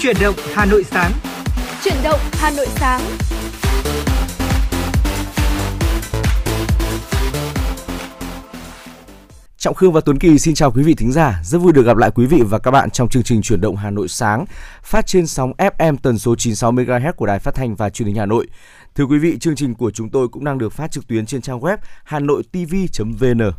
[0.00, 1.12] Chuyển động Hà Nội sáng.
[1.84, 3.00] Chuyển động Hà Nội sáng.
[9.58, 11.40] Trọng Khương và Tuấn Kỳ xin chào quý vị thính giả.
[11.44, 13.76] Rất vui được gặp lại quý vị và các bạn trong chương trình Chuyển động
[13.76, 14.44] Hà Nội sáng,
[14.82, 18.16] phát trên sóng FM tần số 96 MHz của Đài Phát thanh và Truyền hình
[18.16, 18.46] Hà Nội.
[18.94, 21.40] Thưa quý vị, chương trình của chúng tôi cũng đang được phát trực tuyến trên
[21.40, 23.50] trang web hanoitv.vn.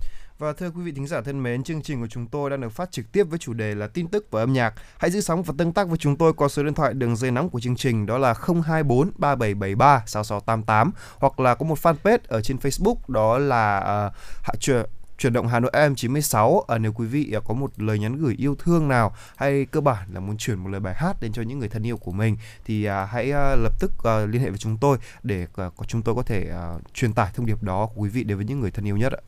[0.41, 2.71] Và thưa quý vị thính giả thân mến, chương trình của chúng tôi đang được
[2.71, 4.73] phát trực tiếp với chủ đề là tin tức và âm nhạc.
[4.97, 7.31] Hãy giữ sóng và tương tác với chúng tôi qua số điện thoại đường dây
[7.31, 12.41] nóng của chương trình đó là 024 3773 6688 hoặc là có một fanpage ở
[12.41, 14.85] trên Facebook đó là uh, hạ truyền
[15.17, 18.35] chuyển động Hà Nội em 96 à, nếu quý vị có một lời nhắn gửi
[18.37, 21.41] yêu thương nào hay cơ bản là muốn chuyển một lời bài hát đến cho
[21.41, 24.49] những người thân yêu của mình thì à, hãy à, lập tức à, liên hệ
[24.49, 27.89] với chúng tôi để à, chúng tôi có thể à, truyền tải thông điệp đó
[27.95, 29.21] của quý vị đến với những người thân yêu nhất ạ.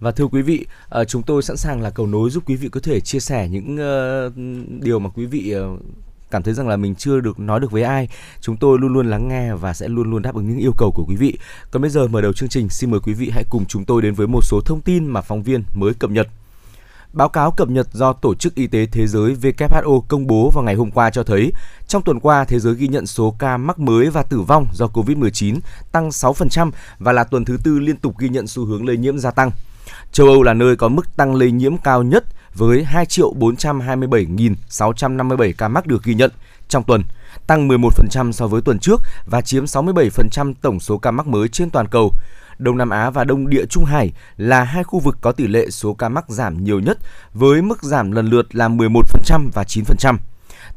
[0.00, 2.68] Và thưa quý vị, ờ, chúng tôi sẵn sàng là cầu nối giúp quý vị
[2.68, 4.30] có thể chia sẻ những ờ,
[4.80, 5.68] điều mà quý vị ờ,
[6.30, 8.08] cảm thấy rằng là mình chưa được nói được với ai.
[8.40, 10.92] Chúng tôi luôn luôn lắng nghe và sẽ luôn luôn đáp ứng những yêu cầu
[10.94, 11.38] của quý vị.
[11.70, 14.02] Còn bây giờ mở đầu chương trình xin mời quý vị hãy cùng chúng tôi
[14.02, 16.28] đến với một số thông tin mà phóng viên mới cập nhật.
[17.12, 20.64] Báo cáo cập nhật do Tổ chức Y tế Thế giới WHO công bố vào
[20.64, 21.52] ngày hôm qua cho thấy,
[21.86, 24.86] trong tuần qua, thế giới ghi nhận số ca mắc mới và tử vong do
[24.86, 25.58] COVID-19
[25.92, 29.18] tăng 6% và là tuần thứ tư liên tục ghi nhận xu hướng lây nhiễm
[29.18, 29.50] gia tăng.
[30.12, 35.86] Châu Âu là nơi có mức tăng lây nhiễm cao nhất với 2.427.657 ca mắc
[35.86, 36.30] được ghi nhận
[36.68, 37.02] trong tuần,
[37.46, 41.70] tăng 11% so với tuần trước và chiếm 67% tổng số ca mắc mới trên
[41.70, 42.12] toàn cầu.
[42.58, 45.70] Đông Nam Á và Đông Địa Trung Hải là hai khu vực có tỷ lệ
[45.70, 46.98] số ca mắc giảm nhiều nhất
[47.34, 49.02] với mức giảm lần lượt là 11%
[49.54, 50.16] và 9%.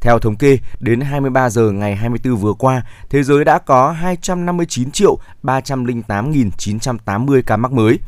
[0.00, 4.90] Theo thống kê, đến 23 giờ ngày 24 vừa qua, thế giới đã có 259
[4.90, 7.98] triệu 308.980 ca mắc mới,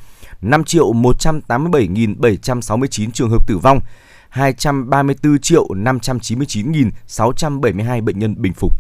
[0.43, 3.81] 5 triệu 187.769 trường hợp tử vong,
[4.29, 8.73] 234 triệu 599.672 bệnh nhân bình phục.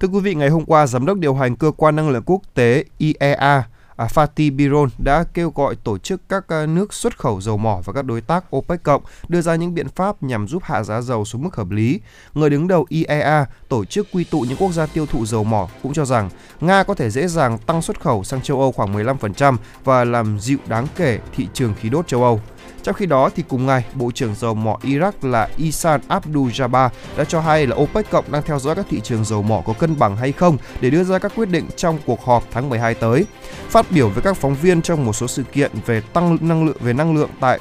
[0.00, 2.42] Thưa quý vị, ngày hôm qua, Giám đốc điều hành Cơ quan Năng lượng Quốc
[2.54, 3.62] tế IEA
[3.96, 7.80] À, Fatih Birol đã kêu gọi tổ chức các à, nước xuất khẩu dầu mỏ
[7.84, 11.00] và các đối tác OPEC cộng đưa ra những biện pháp nhằm giúp hạ giá
[11.00, 12.00] dầu xuống mức hợp lý.
[12.34, 15.68] Người đứng đầu IEA, tổ chức quy tụ những quốc gia tiêu thụ dầu mỏ,
[15.82, 18.94] cũng cho rằng Nga có thể dễ dàng tăng xuất khẩu sang châu Âu khoảng
[18.94, 22.40] 15% và làm dịu đáng kể thị trường khí đốt châu Âu.
[22.84, 26.88] Trong khi đó, thì cùng ngày, Bộ trưởng dầu mỏ Iraq là Isan Abdul Jabbar
[27.16, 29.72] đã cho hay là OPEC cộng đang theo dõi các thị trường dầu mỏ có
[29.72, 32.94] cân bằng hay không để đưa ra các quyết định trong cuộc họp tháng 12
[32.94, 33.26] tới.
[33.68, 36.76] Phát biểu với các phóng viên trong một số sự kiện về tăng năng lượng
[36.80, 37.60] về năng lượng tại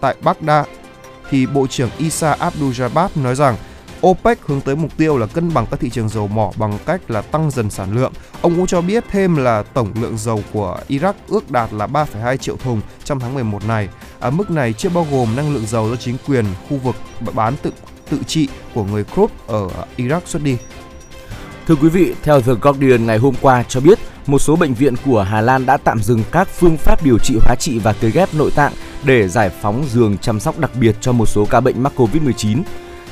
[0.00, 0.66] tại Baghdad
[1.30, 3.56] thì Bộ trưởng Isa Abdul Jabbar nói rằng
[4.06, 7.10] OPEC hướng tới mục tiêu là cân bằng các thị trường dầu mỏ bằng cách
[7.10, 8.12] là tăng dần sản lượng.
[8.42, 12.36] Ông cũng cho biết thêm là tổng lượng dầu của Iraq ước đạt là 3,2
[12.36, 13.88] triệu thùng trong tháng 11 này.
[14.20, 16.96] À mức này chưa bao gồm năng lượng dầu do chính quyền khu vực
[17.34, 17.72] bán tự
[18.10, 20.56] tự trị của người Kurd ở Iraq xuất đi.
[21.66, 24.94] Thưa quý vị, theo The Guardian ngày hôm qua cho biết, một số bệnh viện
[25.04, 28.10] của Hà Lan đã tạm dừng các phương pháp điều trị hóa trị và cấy
[28.10, 28.72] ghép nội tạng
[29.04, 32.62] để giải phóng giường chăm sóc đặc biệt cho một số ca bệnh mắc COVID-19.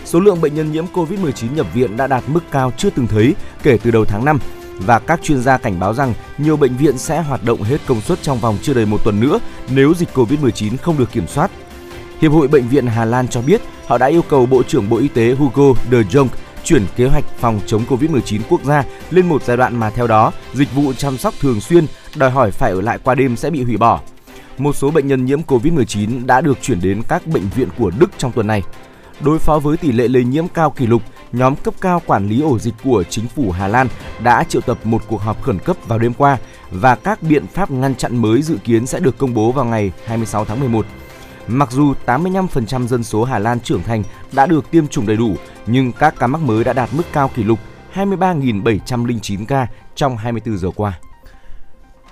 [0.06, 3.34] Số lượng bệnh nhân nhiễm COVID-19 nhập viện đã đạt mức cao chưa từng thấy
[3.62, 4.38] kể từ đầu tháng 5
[4.78, 8.00] và các chuyên gia cảnh báo rằng nhiều bệnh viện sẽ hoạt động hết công
[8.00, 9.38] suất trong vòng chưa đầy một tuần nữa
[9.70, 11.50] nếu dịch COVID-19 không được kiểm soát.
[12.20, 14.96] Hiệp hội Bệnh viện Hà Lan cho biết họ đã yêu cầu Bộ trưởng Bộ
[14.96, 16.28] Y tế Hugo de Jong
[16.64, 20.32] chuyển kế hoạch phòng chống COVID-19 quốc gia lên một giai đoạn mà theo đó,
[20.54, 23.62] dịch vụ chăm sóc thường xuyên đòi hỏi phải ở lại qua đêm sẽ bị
[23.62, 24.00] hủy bỏ.
[24.58, 28.10] Một số bệnh nhân nhiễm COVID-19 đã được chuyển đến các bệnh viện của Đức
[28.18, 28.62] trong tuần này.
[29.20, 32.40] Đối phó với tỷ lệ lây nhiễm cao kỷ lục, nhóm cấp cao quản lý
[32.40, 33.88] ổ dịch của chính phủ Hà Lan
[34.22, 36.38] đã triệu tập một cuộc họp khẩn cấp vào đêm qua
[36.70, 39.92] và các biện pháp ngăn chặn mới dự kiến sẽ được công bố vào ngày
[40.04, 40.86] 26 tháng 11.
[41.46, 45.36] Mặc dù 85% dân số Hà Lan trưởng thành đã được tiêm chủng đầy đủ,
[45.66, 47.58] nhưng các ca mắc mới đã đạt mức cao kỷ lục
[47.94, 50.98] 23.709 ca trong 24 giờ qua.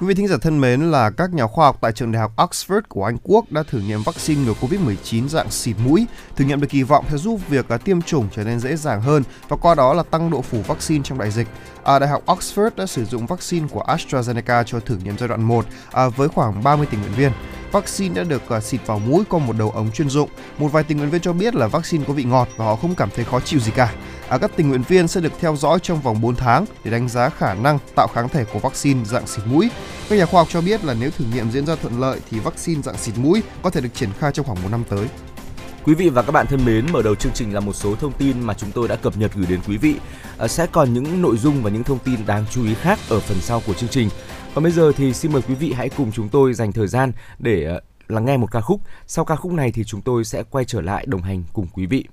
[0.01, 2.33] Quý vị thính giả thân mến, là các nhà khoa học tại trường đại học
[2.37, 6.07] Oxford của Anh Quốc đã thử nghiệm vaccine ngừa Covid-19 dạng xịt mũi.
[6.37, 9.23] Thử nghiệm được kỳ vọng sẽ giúp việc tiêm chủng trở nên dễ dàng hơn
[9.49, 11.49] và qua đó là tăng độ phủ vaccine trong đại dịch.
[11.85, 15.43] À, đại học Oxford đã sử dụng vaccine của AstraZeneca cho thử nghiệm giai đoạn
[15.43, 17.33] 1 à, với khoảng 30 tình nguyện viên.
[17.73, 20.29] Vaccine đã được à, xịt vào mũi qua một đầu ống chuyên dụng.
[20.59, 22.95] Một vài tình nguyện viên cho biết là vaccine có vị ngọt và họ không
[22.95, 23.95] cảm thấy khó chịu gì cả.
[24.29, 27.09] À, các tình nguyện viên sẽ được theo dõi trong vòng 4 tháng để đánh
[27.09, 29.71] giá khả năng tạo kháng thể của vaccine dạng xịt mũi.
[30.09, 32.39] Các nhà khoa học cho biết là nếu thử nghiệm diễn ra thuận lợi thì
[32.39, 35.09] vaccine dạng xịt mũi có thể được triển khai trong khoảng một năm tới.
[35.87, 38.13] Quý vị và các bạn thân mến, mở đầu chương trình là một số thông
[38.13, 39.95] tin mà chúng tôi đã cập nhật gửi đến quý vị.
[40.39, 43.21] À, sẽ còn những nội dung và những thông tin đáng chú ý khác ở
[43.21, 44.09] phần sau của chương trình.
[44.55, 47.13] Còn bây giờ thì xin mời quý vị hãy cùng chúng tôi dành thời gian
[47.39, 48.81] để à, lắng nghe một ca khúc.
[49.07, 51.87] Sau ca khúc này thì chúng tôi sẽ quay trở lại đồng hành cùng quý
[51.87, 52.05] vị.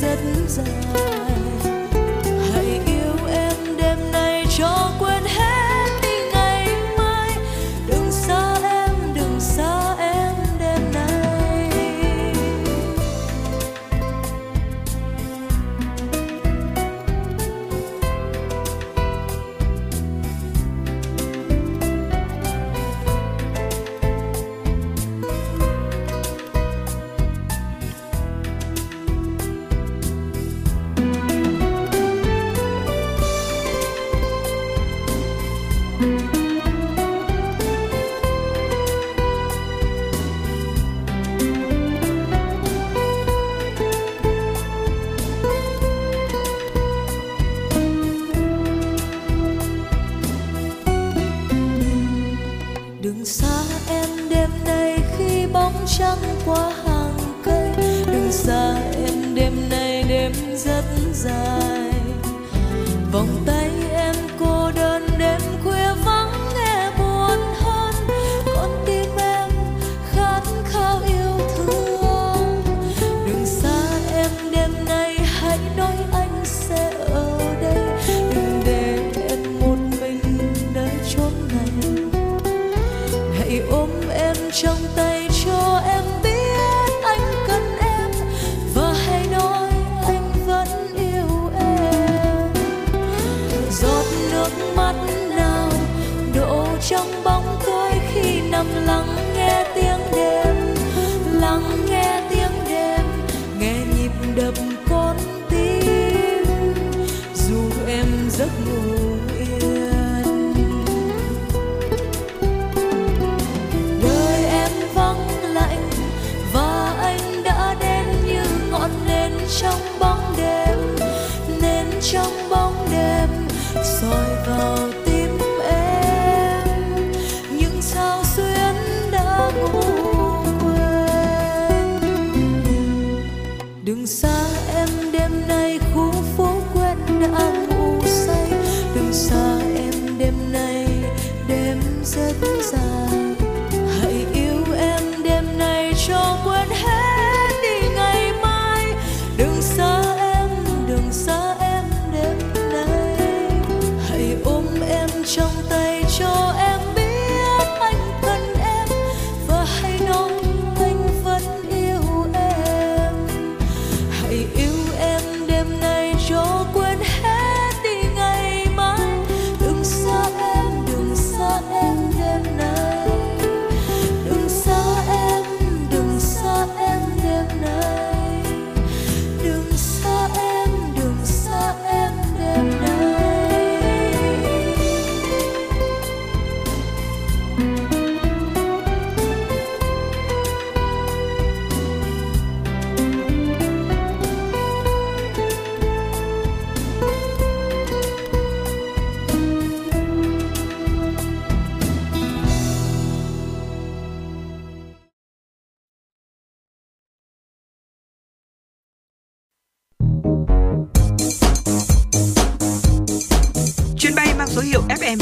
[0.00, 0.18] Rất
[0.48, 1.19] dài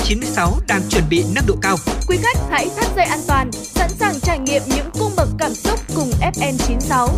[0.09, 1.77] 96 đang chuẩn bị nâng độ cao.
[2.09, 5.55] Quý khách hãy thắt dây an toàn, sẵn sàng trải nghiệm những cung bậc cảm
[5.55, 7.09] xúc cùng FM 96.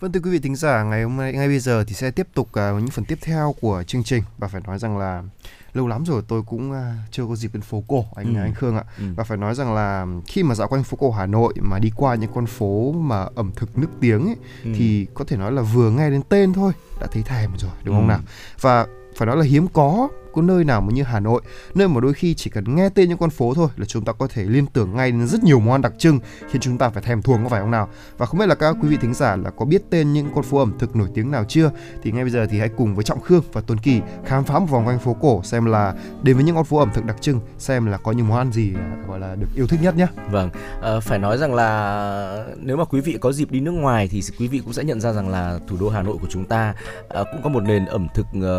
[0.00, 2.26] Vâng thưa quý vị thính giả, ngày hôm nay ngay bây giờ thì sẽ tiếp
[2.34, 5.22] tục uh, những phần tiếp theo của chương trình và phải nói rằng là
[5.72, 6.76] lâu lắm rồi tôi cũng uh,
[7.10, 8.40] chưa có dịp đến phố cổ anh ừ.
[8.40, 8.84] anh Khương ạ.
[8.98, 9.04] Ừ.
[9.16, 11.90] Và phải nói rằng là khi mà dạo quanh phố cổ Hà Nội mà đi
[11.96, 14.70] qua những con phố mà ẩm thực nước tiếng ấy, ừ.
[14.76, 17.94] thì có thể nói là vừa nghe đến tên thôi đã thấy thèm rồi đúng
[17.94, 17.98] ừ.
[17.98, 18.20] không nào?
[18.60, 18.86] Và
[19.16, 21.42] phải nói là hiếm có có nơi nào mà như Hà Nội
[21.74, 24.12] nơi mà đôi khi chỉ cần nghe tên những con phố thôi là chúng ta
[24.12, 26.18] có thể liên tưởng ngay đến rất nhiều món ăn đặc trưng
[26.50, 27.88] khiến chúng ta phải thèm thuồng có phải không nào?
[28.18, 30.44] Và không biết là các quý vị thính giả là có biết tên những con
[30.44, 31.70] phố ẩm thực nổi tiếng nào chưa?
[32.02, 34.58] Thì ngay bây giờ thì hãy cùng với Trọng Khương và Tuấn Kỳ khám phá
[34.58, 37.16] một vòng quanh phố cổ xem là đến với những con phố ẩm thực đặc
[37.20, 39.96] trưng xem là có những món ăn gì à, gọi là được yêu thích nhất
[39.96, 40.50] nhé vâng
[40.82, 44.22] à, phải nói rằng là nếu mà quý vị có dịp đi nước ngoài thì
[44.38, 46.74] quý vị cũng sẽ nhận ra rằng là thủ đô Hà Nội của chúng ta
[47.08, 48.56] à, cũng có một nền ẩm thực à,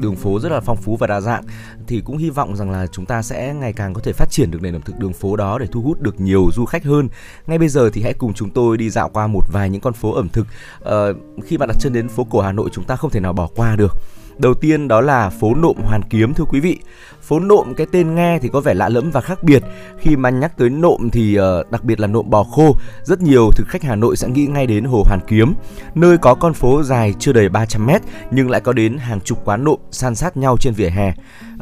[0.00, 1.42] đường phố phố rất là phong phú và đa dạng
[1.86, 4.50] thì cũng hy vọng rằng là chúng ta sẽ ngày càng có thể phát triển
[4.50, 7.08] được nền ẩm thực đường phố đó để thu hút được nhiều du khách hơn.
[7.46, 9.92] Ngay bây giờ thì hãy cùng chúng tôi đi dạo qua một vài những con
[9.92, 10.46] phố ẩm thực.
[10.80, 13.32] Uh, khi bạn đặt chân đến phố cổ Hà Nội chúng ta không thể nào
[13.32, 13.92] bỏ qua được.
[14.38, 16.78] Đầu tiên đó là phố Nộm Hoàn Kiếm thưa quý vị.
[17.22, 19.62] Phố Nộm cái tên nghe thì có vẻ lạ lẫm và khác biệt.
[19.98, 23.50] Khi mà nhắc tới nộm thì uh, đặc biệt là nộm bò khô, rất nhiều
[23.56, 25.54] thực khách Hà Nội sẽ nghĩ ngay đến Hồ Hoàn Kiếm,
[25.94, 29.44] nơi có con phố dài chưa đầy 300 mét nhưng lại có đến hàng chục
[29.44, 31.08] quán nộm san sát nhau trên vỉa hè.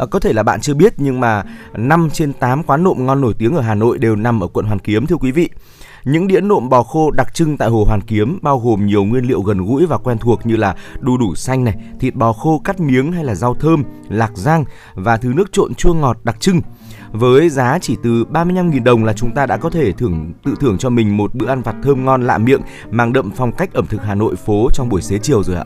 [0.02, 1.44] Uh, có thể là bạn chưa biết nhưng mà
[1.76, 4.66] 5 trên 8 quán nộm ngon nổi tiếng ở Hà Nội đều nằm ở quận
[4.66, 5.48] Hoàn Kiếm thưa quý vị.
[6.06, 9.24] Những đĩa nộm bò khô đặc trưng tại Hồ Hoàn Kiếm bao gồm nhiều nguyên
[9.24, 12.60] liệu gần gũi và quen thuộc như là đu đủ xanh này, thịt bò khô
[12.64, 16.40] cắt miếng hay là rau thơm, lạc rang và thứ nước trộn chua ngọt đặc
[16.40, 16.60] trưng.
[17.12, 20.78] Với giá chỉ từ 35.000 đồng là chúng ta đã có thể thưởng tự thưởng
[20.78, 22.60] cho mình một bữa ăn vặt thơm ngon lạ miệng
[22.90, 25.64] mang đậm phong cách ẩm thực Hà Nội phố trong buổi xế chiều rồi ạ.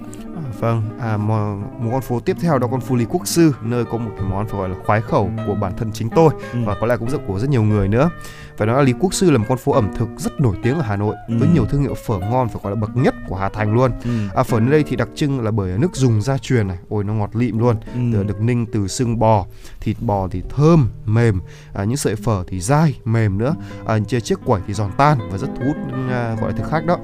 [0.60, 3.84] Vâng, à, một, một con phố tiếp theo đó con phố Lý Quốc Sư nơi
[3.84, 6.58] có một cái món phải gọi là khoái khẩu của bản thân chính tôi ừ.
[6.64, 8.10] và có lẽ cũng rất của rất nhiều người nữa
[8.56, 10.74] phải nói là Lý Quốc Sư là một con phố ẩm thực rất nổi tiếng
[10.74, 11.34] ở Hà Nội ừ.
[11.38, 13.90] với nhiều thương hiệu phở ngon phải gọi là bậc nhất của Hà Thành luôn.
[14.04, 14.10] Ừ.
[14.34, 17.04] À, phở nơi đây thì đặc trưng là bởi nước dùng gia truyền này, ôi
[17.04, 18.22] nó ngọt lịm luôn, ừ.
[18.22, 19.46] được ninh từ xương bò,
[19.80, 21.40] thịt bò thì thơm mềm,
[21.74, 23.54] à, những sợi phở thì dai mềm nữa,
[23.86, 25.76] à, chiếc quẩy thì giòn tan và rất thu hút
[26.10, 26.98] à, gọi là thực khách đó.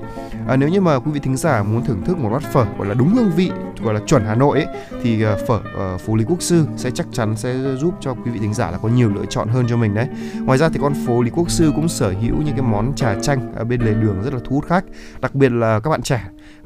[0.49, 2.87] À, nếu như mà quý vị thính giả muốn thưởng thức một bát phở gọi
[2.89, 3.51] là đúng hương vị
[3.83, 6.91] gọi là chuẩn Hà Nội ấy, thì uh, phở uh, phố Lý Quốc Sư sẽ
[6.91, 9.67] chắc chắn sẽ giúp cho quý vị thính giả là có nhiều lựa chọn hơn
[9.69, 10.09] cho mình đấy.
[10.41, 13.15] Ngoài ra thì con phố Lý Quốc Sư cũng sở hữu những cái món trà
[13.23, 14.85] chanh ở bên lề đường rất là thu hút khách,
[15.21, 16.16] đặc biệt là các bạn trẻ.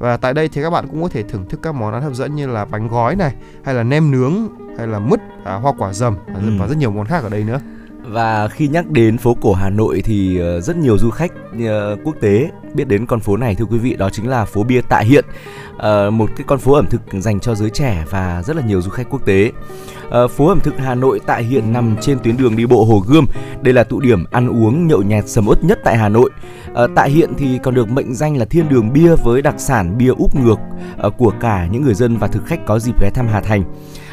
[0.01, 2.15] Và tại đây thì các bạn cũng có thể thưởng thức các món ăn hấp
[2.15, 4.35] dẫn như là bánh gói này, hay là nem nướng,
[4.79, 6.41] hay là mứt, à, hoa quả dầm ừ.
[6.59, 7.61] và rất nhiều món khác ở đây nữa.
[8.11, 11.33] Và khi nhắc đến phố cổ Hà Nội thì ờ, rất nhiều du khách
[11.67, 14.63] ờ, quốc tế biết đến con phố này thưa quý vị, đó chính là phố
[14.63, 15.25] bia Tạ Hiện
[15.77, 18.83] ờ, một cái con phố ẩm thực dành cho giới trẻ và rất là nhiều
[18.83, 19.53] du khách quốc tế.
[20.37, 23.27] Phố ẩm thực Hà Nội Tạ Hiện nằm trên tuyến đường đi bộ Hồ Gươm.
[23.63, 26.31] Đây là tụ điểm ăn uống nhậu nhẹt sầm uất nhất tại Hà Nội.
[26.95, 30.09] Tạ Hiện thì còn được mệnh danh là thiên đường bia với đặc sản bia
[30.09, 30.59] úp ngược
[31.19, 33.65] của cả những người dân và thực khách có dịp ghé thăm Hà Thành.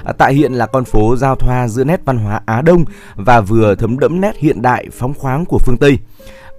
[0.07, 2.85] À, tại hiện là con phố giao thoa giữa nét văn hóa Á Đông
[3.15, 5.99] và vừa thấm đẫm nét hiện đại phóng khoáng của phương Tây.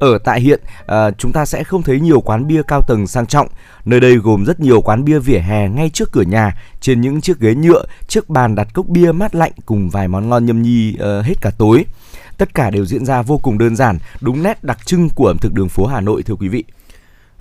[0.00, 3.26] Ở tại hiện, à, chúng ta sẽ không thấy nhiều quán bia cao tầng sang
[3.26, 3.48] trọng.
[3.84, 7.20] Nơi đây gồm rất nhiều quán bia vỉa hè ngay trước cửa nhà, trên những
[7.20, 10.62] chiếc ghế nhựa, chiếc bàn đặt cốc bia mát lạnh cùng vài món ngon nhâm
[10.62, 11.84] nhi uh, hết cả tối.
[12.38, 15.38] Tất cả đều diễn ra vô cùng đơn giản, đúng nét đặc trưng của ẩm
[15.38, 16.64] thực đường phố Hà Nội thưa quý vị.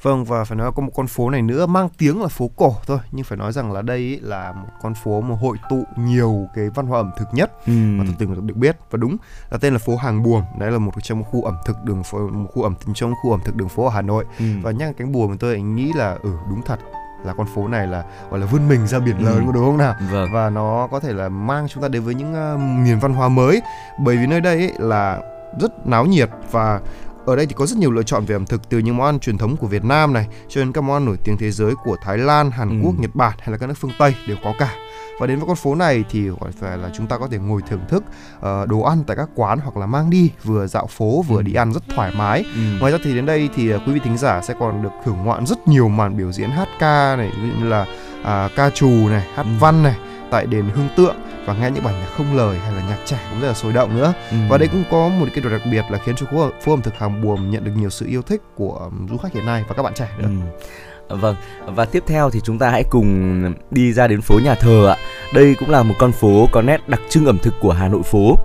[0.01, 2.75] Vâng và phải nói có một con phố này nữa mang tiếng là phố cổ
[2.87, 6.47] thôi nhưng phải nói rằng là đây là một con phố mà hội tụ nhiều
[6.55, 7.71] cái văn hóa ẩm thực nhất ừ.
[7.73, 9.17] mà tôi từng được biết và đúng
[9.49, 12.29] là tên là phố Hàng Buồm đấy là một trong khu ẩm thực đường phố
[12.29, 14.45] một khu ẩm thực trong khu ẩm thực đường phố ở Hà Nội ừ.
[14.61, 16.79] và nhắc cánh buồm tôi nghĩ là ừ đúng thật
[17.25, 19.51] là con phố này là gọi là vươn mình ra biển lớn ừ.
[19.53, 20.29] đúng không nào vâng.
[20.33, 23.29] và nó có thể là mang chúng ta đến với những uh, miền văn hóa
[23.29, 23.61] mới
[23.99, 25.19] bởi vì nơi đây ấy là
[25.59, 26.79] rất náo nhiệt và
[27.27, 29.19] ở đây thì có rất nhiều lựa chọn về ẩm thực từ những món ăn
[29.19, 31.73] truyền thống của Việt Nam này cho đến các món ăn nổi tiếng thế giới
[31.83, 32.85] của Thái Lan, Hàn ừ.
[32.85, 34.75] Quốc, Nhật Bản hay là các nước phương Tây đều có cả.
[35.19, 37.61] Và đến với con phố này thì gọi phải là chúng ta có thể ngồi
[37.69, 38.03] thưởng thức
[38.37, 41.41] uh, đồ ăn tại các quán hoặc là mang đi vừa dạo phố vừa ừ.
[41.41, 42.45] đi ăn rất thoải mái.
[42.55, 42.61] Ừ.
[42.79, 45.17] Ngoài ra thì đến đây thì uh, quý vị thính giả sẽ còn được thưởng
[45.23, 47.81] ngoạn rất nhiều màn biểu diễn hát ca này, ví dụ như là
[48.21, 49.49] uh, ca trù này, hát ừ.
[49.59, 49.97] văn này
[50.31, 51.15] tại đền Hương Tượng
[51.45, 53.73] và nghe những bản nhạc không lời hay là nhạc trẻ cũng rất là sôi
[53.73, 54.37] động nữa ừ.
[54.49, 56.81] và đây cũng có một cái điều đặc biệt là khiến cho phố, phố ẩm
[56.81, 59.75] thực hàng buồm nhận được nhiều sự yêu thích của du khách hiện nay và
[59.75, 60.65] các bạn trẻ nữa ừ.
[61.09, 64.87] Vâng, và tiếp theo thì chúng ta hãy cùng đi ra đến phố nhà thờ
[64.87, 64.97] ạ.
[65.33, 68.03] Đây cũng là một con phố có nét đặc trưng ẩm thực của Hà Nội
[68.03, 68.35] phố.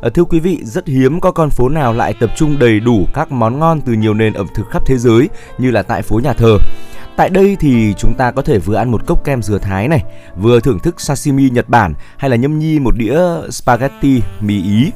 [0.00, 3.06] Ờ, thưa quý vị, rất hiếm có con phố nào lại tập trung đầy đủ
[3.14, 5.28] các món ngon từ nhiều nền ẩm thực khắp thế giới
[5.58, 6.56] như là tại phố nhà thờ.
[7.16, 10.04] Tại đây thì chúng ta có thể vừa ăn một cốc kem dừa Thái này,
[10.36, 14.90] vừa thưởng thức sashimi Nhật Bản hay là nhâm nhi một đĩa spaghetti mì Ý.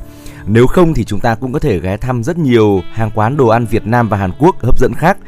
[0.46, 3.48] Nếu không thì chúng ta cũng có thể ghé thăm rất nhiều hàng quán đồ
[3.48, 5.18] ăn Việt Nam và Hàn Quốc hấp dẫn khác.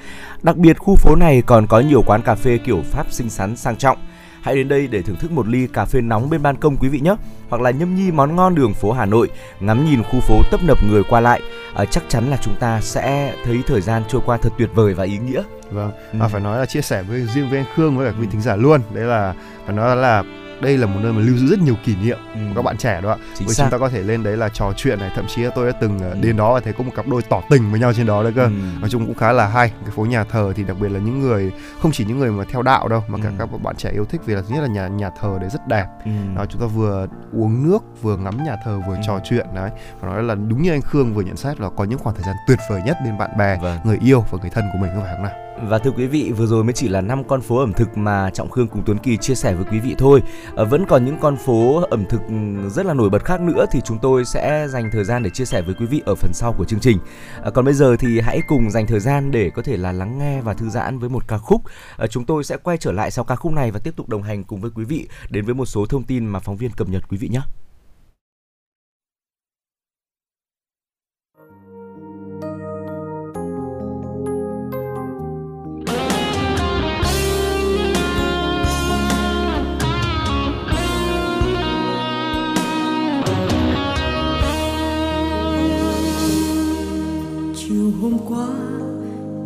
[0.43, 3.57] Đặc biệt khu phố này còn có nhiều quán cà phê kiểu Pháp xinh xắn
[3.57, 3.99] sang trọng.
[4.45, 6.89] Hãy đến đây để thưởng thức một ly cà phê nóng bên ban công quý
[6.89, 7.17] vị nhé
[7.49, 10.61] hoặc là nhâm nhi món ngon đường phố Hà Nội, ngắm nhìn khu phố tấp
[10.65, 11.41] nập người qua lại,
[11.75, 14.95] à, chắc chắn là chúng ta sẽ thấy thời gian trôi qua thật tuyệt vời
[14.95, 15.43] và ý nghĩa.
[15.71, 16.19] Vâng, ừ.
[16.21, 18.41] à, phải nói là chia sẻ với riêng với anh Khương với cả quý thính
[18.41, 18.81] giả luôn.
[18.95, 19.35] Đấy là
[19.67, 20.23] phải nói là
[20.61, 22.41] đây là một nơi mà lưu giữ rất nhiều kỷ niệm ừ.
[22.49, 23.17] của các bạn trẻ đó ạ.
[23.35, 25.51] Chính Với chúng ta có thể lên đấy là trò chuyện này, thậm chí là
[25.55, 26.17] tôi đã từng ờ, ừ.
[26.21, 28.33] đến đó và thấy có một cặp đôi tỏ tình với nhau trên đó đấy
[28.37, 28.45] cơ.
[28.45, 28.51] Ừ.
[28.81, 29.73] Nói chung cũng khá là hay.
[29.85, 32.45] Cái phố nhà thờ thì đặc biệt là những người không chỉ những người mà
[32.51, 33.35] theo đạo đâu mà cả ừ.
[33.39, 35.69] các bạn trẻ yêu thích vì là thứ nhất là nhà nhà thờ đấy rất
[35.69, 35.87] đẹp.
[36.05, 36.11] Ừ.
[36.37, 39.01] Đó chúng ta vừa uống nước, vừa ngắm nhà thờ, vừa ừ.
[39.07, 39.71] trò chuyện đấy.
[40.01, 42.25] Và nói là đúng như anh Khương vừa nhận xét là có những khoảng thời
[42.25, 43.79] gian tuyệt vời nhất bên bạn bè, vâng.
[43.85, 45.44] người yêu và người thân của mình có phải không nào?
[45.63, 48.31] Và thưa quý vị, vừa rồi mới chỉ là năm con phố ẩm thực mà
[48.31, 50.23] Trọng Khương cùng Tuấn Kỳ chia sẻ với quý vị thôi.
[50.57, 53.67] À, vẫn còn những con phố ẩm thực ừ, rất là nổi bật khác nữa
[53.71, 56.31] thì chúng tôi sẽ dành thời gian để chia sẻ với quý vị ở phần
[56.35, 56.99] sau của chương trình.
[57.45, 60.19] À, còn bây giờ thì hãy cùng dành thời gian để có thể là lắng
[60.19, 61.63] nghe và thư giãn với một ca khúc.
[61.97, 64.23] À, chúng tôi sẽ quay trở lại sau ca khúc này và tiếp tục đồng
[64.23, 66.89] hành cùng với quý vị đến với một số thông tin mà phóng viên cập
[66.89, 67.41] nhật quý vị nhé.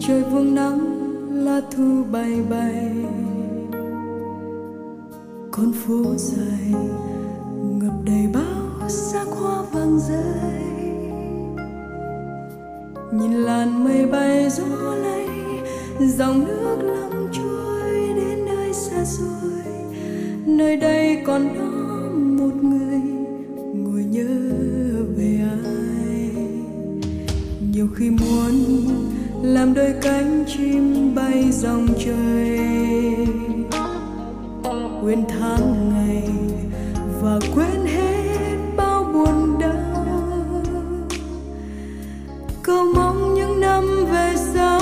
[0.09, 0.79] Trời vương nắng
[1.45, 2.91] lá thu bay bay.
[5.51, 6.75] Con phố dài
[7.53, 10.83] ngập đầy bao sắc hoa vàng rơi.
[13.13, 15.29] Nhìn làn mây bay gió lay,
[16.01, 19.73] dòng nước lặng trôi đến nơi xa xôi.
[20.47, 23.01] Nơi đây còn đó một người
[23.75, 24.29] ngồi nhớ
[25.17, 26.31] về ai.
[27.73, 28.55] Nhiều khi muốn
[29.43, 32.59] làm đôi cánh chim bay dòng trời.
[35.03, 36.29] Quên tháng ngày
[37.23, 40.05] và quên hết bao buồn đau.
[42.63, 44.81] Cầu mong những năm về sau,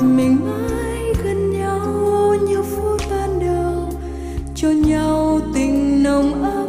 [0.00, 3.92] mình mãi gần nhau như phút ban đầu.
[4.54, 6.68] Cho nhau tình nồng ấm,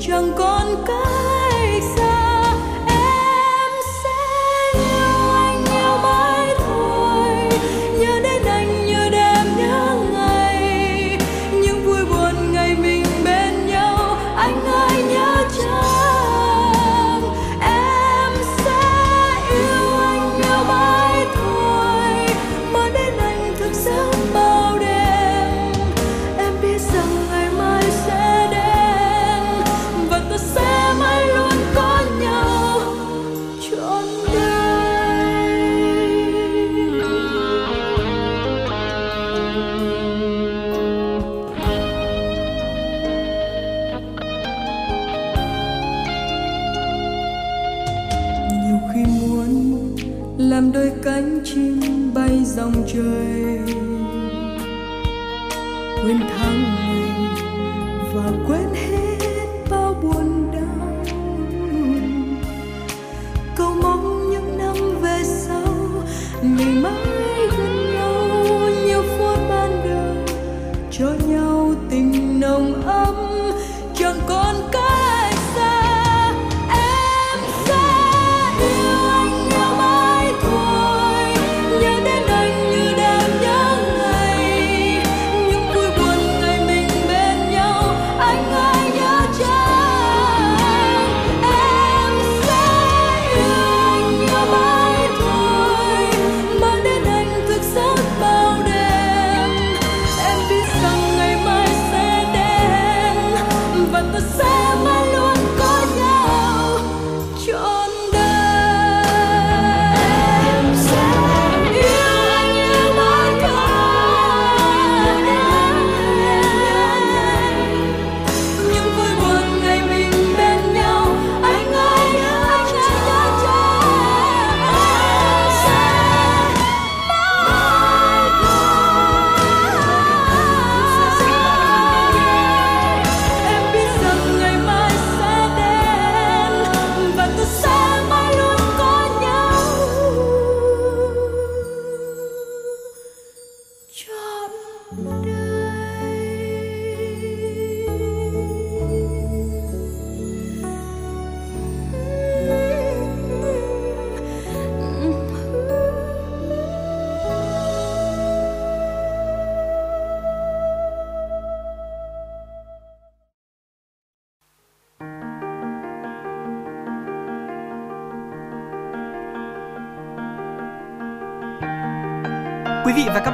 [0.00, 1.09] chẳng còn cách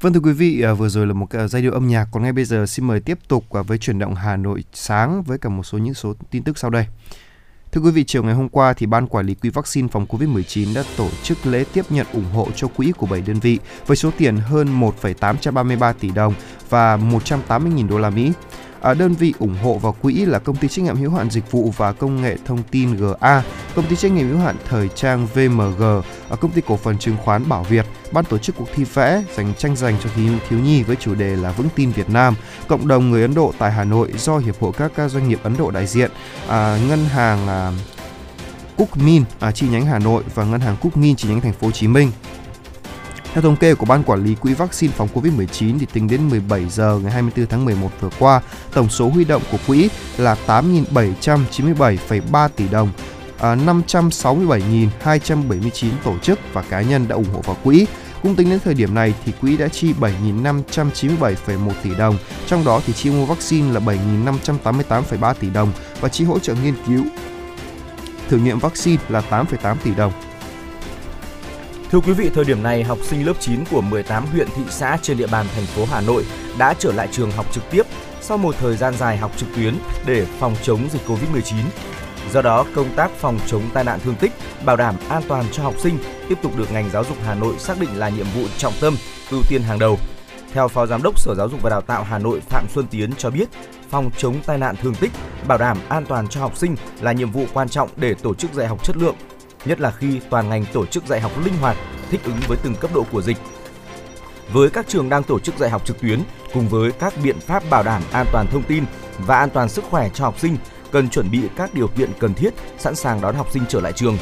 [0.00, 2.08] Vâng thưa quý vị, à, vừa rồi là một à, giai điệu âm nhạc.
[2.12, 5.22] Còn ngay bây giờ xin mời tiếp tục à, với chuyển động Hà Nội sáng
[5.22, 6.86] với cả một số những số tin tức sau đây.
[7.72, 10.74] Thưa quý vị, chiều ngày hôm qua thì Ban Quản lý Quỹ vaccine phòng COVID-19
[10.74, 13.96] đã tổ chức lễ tiếp nhận ủng hộ cho quỹ của 7 đơn vị với
[13.96, 16.34] số tiền hơn 1,833 tỷ đồng
[16.68, 18.32] và 180.000 đô la Mỹ.
[18.86, 21.50] À, đơn vị ủng hộ vào quỹ là công ty trách nhiệm hữu hạn dịch
[21.50, 23.42] vụ và công nghệ thông tin GA,
[23.74, 25.82] công ty trách nhiệm hữu hạn thời trang VMG,
[26.30, 29.22] à, công ty cổ phần chứng khoán Bảo Việt, ban tổ chức cuộc thi vẽ
[29.36, 32.34] dành tranh dành cho thiếu, thiếu nhi với chủ đề là vững tin Việt Nam,
[32.68, 35.56] cộng đồng người Ấn Độ tại Hà Nội do hiệp hội các doanh nghiệp Ấn
[35.56, 36.10] Độ đại diện,
[36.48, 37.72] à, ngân hàng à,
[38.76, 41.52] Cúc Min à, chi nhánh Hà Nội và ngân hàng Cúc Min chi nhánh thành
[41.52, 42.10] phố Hồ Chí Minh.
[43.36, 46.68] Theo thống kê của Ban Quản lý Quỹ vaccine phòng COVID-19 thì tính đến 17
[46.68, 48.40] giờ ngày 24 tháng 11 vừa qua,
[48.74, 52.88] tổng số huy động của quỹ là 8.797,3 tỷ đồng.
[53.38, 57.86] À, 567.279 tổ chức và cá nhân đã ủng hộ vào quỹ.
[58.22, 62.80] Cũng tính đến thời điểm này thì quỹ đã chi 7.597,1 tỷ đồng, trong đó
[62.86, 67.04] thì chi mua vaccine là 7.588,3 tỷ đồng và chi hỗ trợ nghiên cứu
[68.28, 70.12] thử nghiệm vaccine là 8,8 tỷ đồng.
[71.90, 74.98] Thưa quý vị, thời điểm này, học sinh lớp 9 của 18 huyện thị xã
[75.02, 76.24] trên địa bàn thành phố Hà Nội
[76.58, 77.82] đã trở lại trường học trực tiếp
[78.20, 79.74] sau một thời gian dài học trực tuyến
[80.06, 81.54] để phòng chống dịch Covid-19.
[82.32, 84.32] Do đó, công tác phòng chống tai nạn thương tích,
[84.64, 87.54] bảo đảm an toàn cho học sinh tiếp tục được ngành giáo dục Hà Nội
[87.58, 88.96] xác định là nhiệm vụ trọng tâm,
[89.30, 89.98] ưu tiên hàng đầu.
[90.52, 93.10] Theo Phó Giám đốc Sở Giáo dục và Đào tạo Hà Nội Phạm Xuân Tiến
[93.18, 93.48] cho biết,
[93.90, 95.12] phòng chống tai nạn thương tích,
[95.48, 98.52] bảo đảm an toàn cho học sinh là nhiệm vụ quan trọng để tổ chức
[98.52, 99.14] dạy học chất lượng,
[99.66, 101.76] nhất là khi toàn ngành tổ chức dạy học linh hoạt,
[102.10, 103.36] thích ứng với từng cấp độ của dịch.
[104.52, 106.20] Với các trường đang tổ chức dạy học trực tuyến
[106.52, 108.84] cùng với các biện pháp bảo đảm an toàn thông tin
[109.18, 110.56] và an toàn sức khỏe cho học sinh,
[110.92, 113.92] cần chuẩn bị các điều kiện cần thiết, sẵn sàng đón học sinh trở lại
[113.92, 114.18] trường.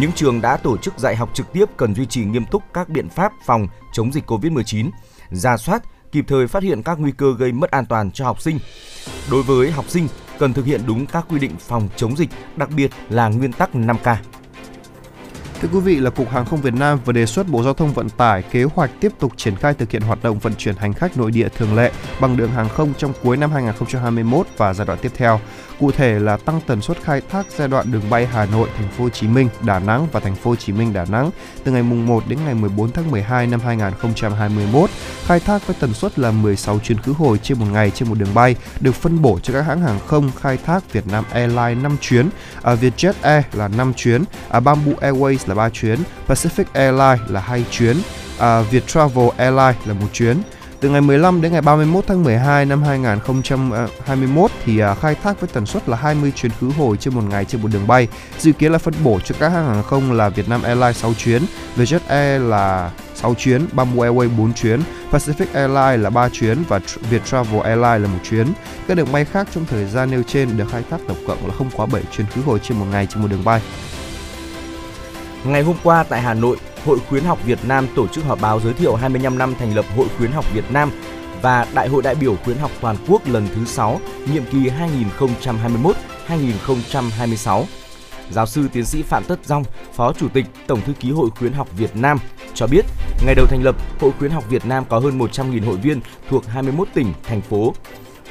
[0.00, 2.88] Những trường đã tổ chức dạy học trực tiếp cần duy trì nghiêm túc các
[2.88, 4.90] biện pháp phòng chống dịch COVID-19,
[5.30, 8.40] ra soát, kịp thời phát hiện các nguy cơ gây mất an toàn cho học
[8.40, 8.58] sinh.
[9.30, 12.68] Đối với học sinh, cần thực hiện đúng các quy định phòng chống dịch, đặc
[12.76, 14.16] biệt là nguyên tắc 5K.
[15.62, 17.92] Thưa quý vị, là Cục Hàng không Việt Nam vừa đề xuất Bộ Giao thông
[17.92, 20.92] Vận tải kế hoạch tiếp tục triển khai thực hiện hoạt động vận chuyển hành
[20.94, 24.86] khách nội địa thường lệ bằng đường hàng không trong cuối năm 2021 và giai
[24.86, 25.40] đoạn tiếp theo.
[25.82, 28.88] Cụ thể là tăng tần suất khai thác giai đoạn đường bay Hà Nội, Thành
[28.88, 31.30] phố Hồ Chí Minh, Đà Nẵng và Thành phố Hồ Chí Minh, Đà Nẵng
[31.64, 34.90] từ ngày mùng 1 đến ngày 14 tháng 12 năm 2021.
[35.26, 38.14] Khai thác với tần suất là 16 chuyến khứ hồi trên một ngày trên một
[38.18, 41.82] đường bay được phân bổ cho các hãng hàng không khai thác Việt Nam Airlines
[41.82, 42.28] 5 chuyến,
[42.62, 47.40] à, Vietjet Air là 5 chuyến, à, Bamboo Airways là 3 chuyến, Pacific Airlines là
[47.40, 47.96] 2 chuyến,
[48.38, 50.36] à, Viettravel Airlines là một chuyến.
[50.82, 55.40] Từ ngày 15 đến ngày 31 tháng 12 năm 2021 à, thì à, khai thác
[55.40, 58.08] với tần suất là 20 chuyến khứ hồi trên một ngày trên một đường bay.
[58.38, 61.42] Dự kiến là phân bổ cho các hãng hàng không là Vietnam Airlines 6 chuyến,
[61.76, 66.80] Vietjet Air là 6 chuyến, Bamboo Airways 4 chuyến, Pacific Airlines là 3 chuyến và
[67.10, 68.46] Viettravel Airlines là 1 chuyến.
[68.88, 71.54] Các đường bay khác trong thời gian nêu trên được khai thác tổng cộng là
[71.58, 73.60] không quá 7 chuyến khứ hồi trên một ngày trên một đường bay.
[75.44, 78.60] Ngày hôm qua tại Hà Nội, Hội Khuyến học Việt Nam tổ chức họp báo
[78.60, 80.90] giới thiệu 25 năm thành lập Hội Khuyến học Việt Nam
[81.42, 84.00] và Đại hội đại biểu khuyến học toàn quốc lần thứ 6,
[84.32, 84.58] nhiệm kỳ
[86.28, 87.64] 2021-2026.
[88.30, 89.64] Giáo sư tiến sĩ Phạm Tất Dong,
[89.94, 92.18] Phó Chủ tịch Tổng thư ký Hội Khuyến học Việt Nam
[92.54, 92.84] cho biết,
[93.26, 96.46] ngày đầu thành lập, Hội Khuyến học Việt Nam có hơn 100.000 hội viên thuộc
[96.46, 97.74] 21 tỉnh, thành phố.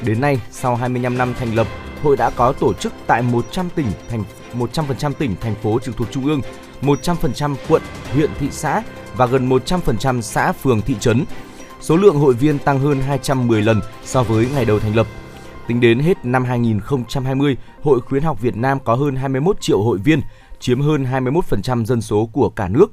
[0.06, 1.68] Đến nay, sau 25 năm thành lập,
[2.04, 6.08] hội đã có tổ chức tại 100 tỉnh thành 100% tỉnh thành phố trực thuộc
[6.12, 6.42] trung ương,
[6.82, 7.82] 100% quận,
[8.14, 8.84] huyện, thị xã
[9.16, 11.26] và gần 100% xã, phường, thị trấn.
[11.82, 15.08] Số lượng hội viên tăng hơn 210 lần so với ngày đầu thành lập.
[15.68, 19.98] Tính đến hết năm 2020, Hội Khuyến học Việt Nam có hơn 21 triệu hội
[19.98, 20.22] viên,
[20.60, 22.92] chiếm hơn 21% dân số của cả nước.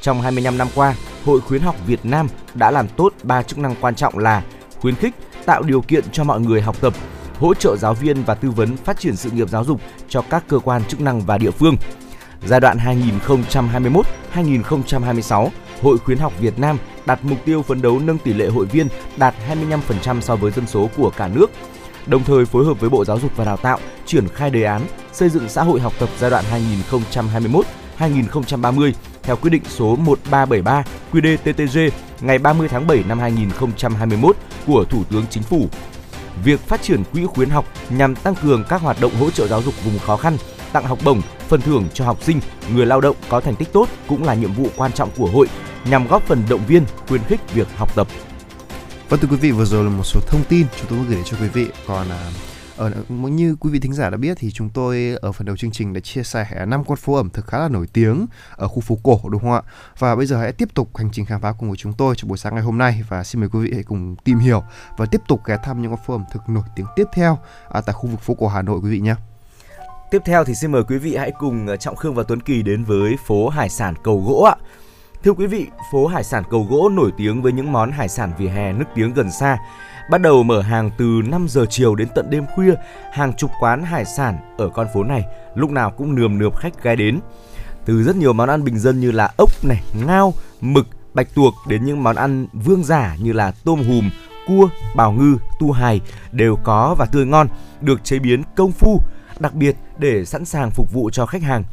[0.00, 3.74] Trong 25 năm qua, Hội Khuyến học Việt Nam đã làm tốt 3 chức năng
[3.80, 4.42] quan trọng là
[4.80, 6.94] khuyến khích, tạo điều kiện cho mọi người học tập,
[7.38, 10.44] hỗ trợ giáo viên và tư vấn phát triển sự nghiệp giáo dục cho các
[10.48, 11.76] cơ quan chức năng và địa phương.
[12.46, 12.78] Giai đoạn
[14.34, 15.48] 2021-2026,
[15.82, 18.88] Hội Khuyến học Việt Nam đặt mục tiêu phấn đấu nâng tỷ lệ hội viên
[19.16, 19.34] đạt
[20.06, 21.50] 25% so với dân số của cả nước,
[22.06, 24.82] đồng thời phối hợp với Bộ Giáo dục và Đào tạo triển khai đề án
[25.12, 26.44] xây dựng xã hội học tập giai đoạn
[27.98, 35.04] 2021-2030 theo quyết định số 1373 QĐ-TTG ngày 30 tháng 7 năm 2021 của Thủ
[35.10, 35.68] tướng Chính phủ.
[36.44, 39.62] việc phát triển quỹ khuyến học nhằm tăng cường các hoạt động hỗ trợ giáo
[39.62, 40.36] dục vùng khó khăn,
[40.72, 42.40] tặng học bổng, phần thưởng cho học sinh,
[42.74, 45.46] người lao động có thành tích tốt cũng là nhiệm vụ quan trọng của hội
[45.90, 48.06] nhằm góp phần động viên, khuyến khích việc học tập.
[49.08, 51.24] Vâng thưa quý vị, vừa rồi là một số thông tin chúng tôi gửi đến
[51.24, 51.66] cho quý vị.
[51.86, 52.30] Còn à,
[52.76, 55.70] ở như quý vị thính giả đã biết thì chúng tôi ở phần đầu chương
[55.70, 58.68] trình đã chia sẻ à, năm con phố ẩm thực khá là nổi tiếng ở
[58.68, 59.62] khu phố cổ đúng không ạ?
[59.98, 62.28] Và bây giờ hãy tiếp tục hành trình khám phá cùng với chúng tôi trong
[62.28, 64.62] buổi sáng ngày hôm nay và xin mời quý vị hãy cùng tìm hiểu
[64.96, 67.38] và tiếp tục ghé thăm những con phố ẩm thực nổi tiếng tiếp theo
[67.70, 69.14] à, tại khu vực phố cổ Hà Nội quý vị nhé.
[70.12, 72.62] Tiếp theo thì xin mời quý vị hãy cùng ờ, Trọng Khương và Tuấn Kỳ
[72.62, 74.56] đến với phố hải sản Cầu Gỗ ạ.
[75.24, 78.32] Thưa quý vị, phố hải sản Cầu Gỗ nổi tiếng với những món hải sản
[78.38, 79.58] vỉa hè nức tiếng gần xa.
[80.10, 82.74] Bắt đầu mở hàng từ 5 giờ chiều đến tận đêm khuya,
[83.12, 86.82] hàng chục quán hải sản ở con phố này lúc nào cũng nườm nượp khách
[86.82, 87.20] ghé đến.
[87.84, 91.54] Từ rất nhiều món ăn bình dân như là ốc này, ngao, mực, bạch tuộc
[91.68, 94.10] đến những món ăn vương giả như là tôm hùm,
[94.46, 96.00] cua, bào ngư, tu hài
[96.32, 97.46] đều có và tươi ngon,
[97.80, 99.00] được chế biến công phu,
[99.40, 101.64] đặc biệt để sẵn sàng phục vụ cho khách hàng.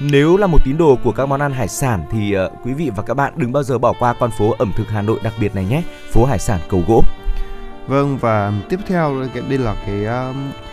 [0.00, 2.90] Nếu là một tín đồ của các món ăn hải sản thì uh, quý vị
[2.96, 5.32] và các bạn đừng bao giờ bỏ qua con phố ẩm thực Hà Nội đặc
[5.40, 7.02] biệt này nhé, phố hải sản Cầu Gỗ.
[7.86, 10.04] Vâng và tiếp theo đây là cái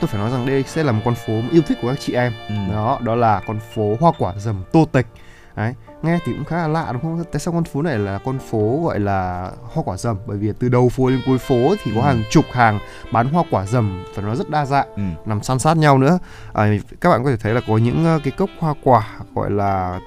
[0.02, 2.14] tôi phải nói rằng đây sẽ là một con phố yêu thích của các chị
[2.14, 2.34] em.
[2.50, 2.56] Ừ.
[2.72, 5.08] Đó, đó là con phố hoa quả dầm Tô Tịch.
[5.56, 7.24] Đấy, nghe thì cũng khá là lạ đúng không?
[7.32, 10.18] Tại sao con phố này là con phố gọi là hoa quả dầm?
[10.26, 12.06] Bởi vì từ đầu phố đến cuối phố thì có ừ.
[12.06, 12.80] hàng chục hàng
[13.12, 15.02] bán hoa quả dầm và nó rất đa dạng, ừ.
[15.26, 16.20] nằm san sát nhau nữa.
[16.54, 20.00] À, các bạn có thể thấy là có những cái cốc hoa quả gọi là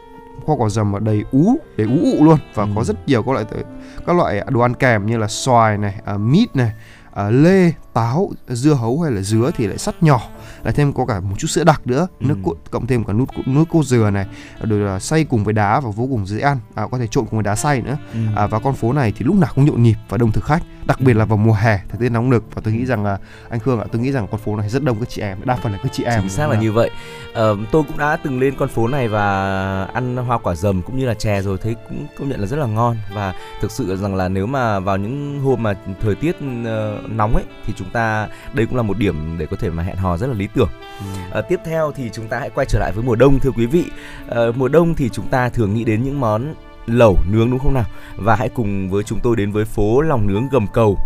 [0.44, 2.68] hoa quả dầm ở đầy ú đầy ú ụ luôn và ừ.
[2.76, 3.44] có rất nhiều các loại
[4.06, 6.72] các loại đồ ăn kèm như là xoài này, uh, mít này,
[7.10, 10.20] uh, lê, táo, dưa hấu hay là dứa thì lại sắt nhỏ
[10.62, 12.26] lại thêm có cả một chút sữa đặc nữa ừ.
[12.26, 14.26] nước cốt, cộng thêm cả nước nước cốt dừa này
[14.62, 17.24] rồi là xay cùng với đá và vô cùng dễ ăn à, có thể trộn
[17.24, 17.96] cùng với đá xay nữa.
[18.12, 18.18] Ừ.
[18.36, 20.62] à, và con phố này thì lúc nào cũng nhộn nhịp và đông thực khách
[20.86, 22.44] đặc biệt là vào mùa hè thời tiết nóng nực.
[22.54, 24.82] Và tôi nghĩ rằng là anh Khương ạ tôi nghĩ rằng con phố này rất
[24.82, 26.20] đông các chị em đa phần là các chị em.
[26.20, 26.90] Chính xác là như vậy.
[27.34, 30.98] Ờ, tôi cũng đã từng lên con phố này và ăn hoa quả dầm cũng
[30.98, 32.96] như là chè rồi thấy cũng công nhận là rất là ngon.
[33.14, 37.34] Và thực sự rằng là nếu mà vào những hôm mà thời tiết uh, nóng
[37.34, 40.16] ấy thì chúng ta đây cũng là một điểm để có thể mà hẹn hò
[40.16, 40.68] rất là lý tưởng.
[40.98, 41.38] Ừ.
[41.38, 43.66] à, tiếp theo thì chúng ta hãy quay trở lại với mùa đông thưa quý
[43.66, 43.84] vị.
[44.30, 46.54] À, mùa đông thì chúng ta thường nghĩ đến những món
[46.86, 47.84] lẩu nướng đúng không nào?
[48.16, 50.98] Và hãy cùng với chúng tôi đến với phố lòng nướng gầm cầu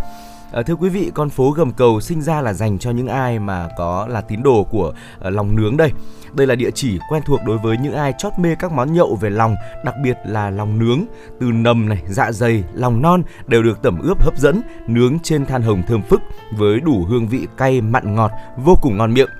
[0.53, 3.39] À, thưa quý vị, con phố gầm cầu sinh ra là dành cho những ai
[3.39, 5.93] mà có là tín đồ của à, lòng nướng đây.
[6.33, 9.17] Đây là địa chỉ quen thuộc đối với những ai chót mê các món nhậu
[9.17, 11.05] về lòng, đặc biệt là lòng nướng.
[11.41, 15.47] Từ nầm này, dạ dày, lòng non đều được tẩm ướp hấp dẫn, nướng trên
[15.47, 16.21] than hồng thơm phức
[16.57, 19.31] với đủ hương vị cay mặn ngọt, vô cùng ngon miệng.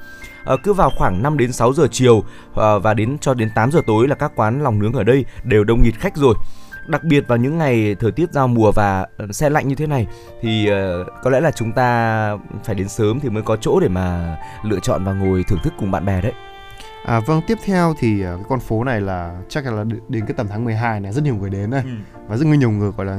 [0.45, 2.25] À, cứ vào khoảng 5 đến 6 giờ chiều
[2.57, 5.25] à, và đến cho đến 8 giờ tối là các quán lòng nướng ở đây
[5.45, 6.35] đều đông nghịt khách rồi
[6.89, 10.07] đặc biệt vào những ngày thời tiết giao mùa và xe lạnh như thế này
[10.41, 12.31] thì uh, có lẽ là chúng ta
[12.65, 15.73] phải đến sớm thì mới có chỗ để mà lựa chọn và ngồi thưởng thức
[15.79, 16.33] cùng bạn bè đấy.
[17.05, 20.47] À, vâng tiếp theo thì cái con phố này là chắc là đến cái tầm
[20.49, 21.91] tháng 12 này rất nhiều người đến đây ừ.
[22.29, 23.19] và rất nhiều người gọi là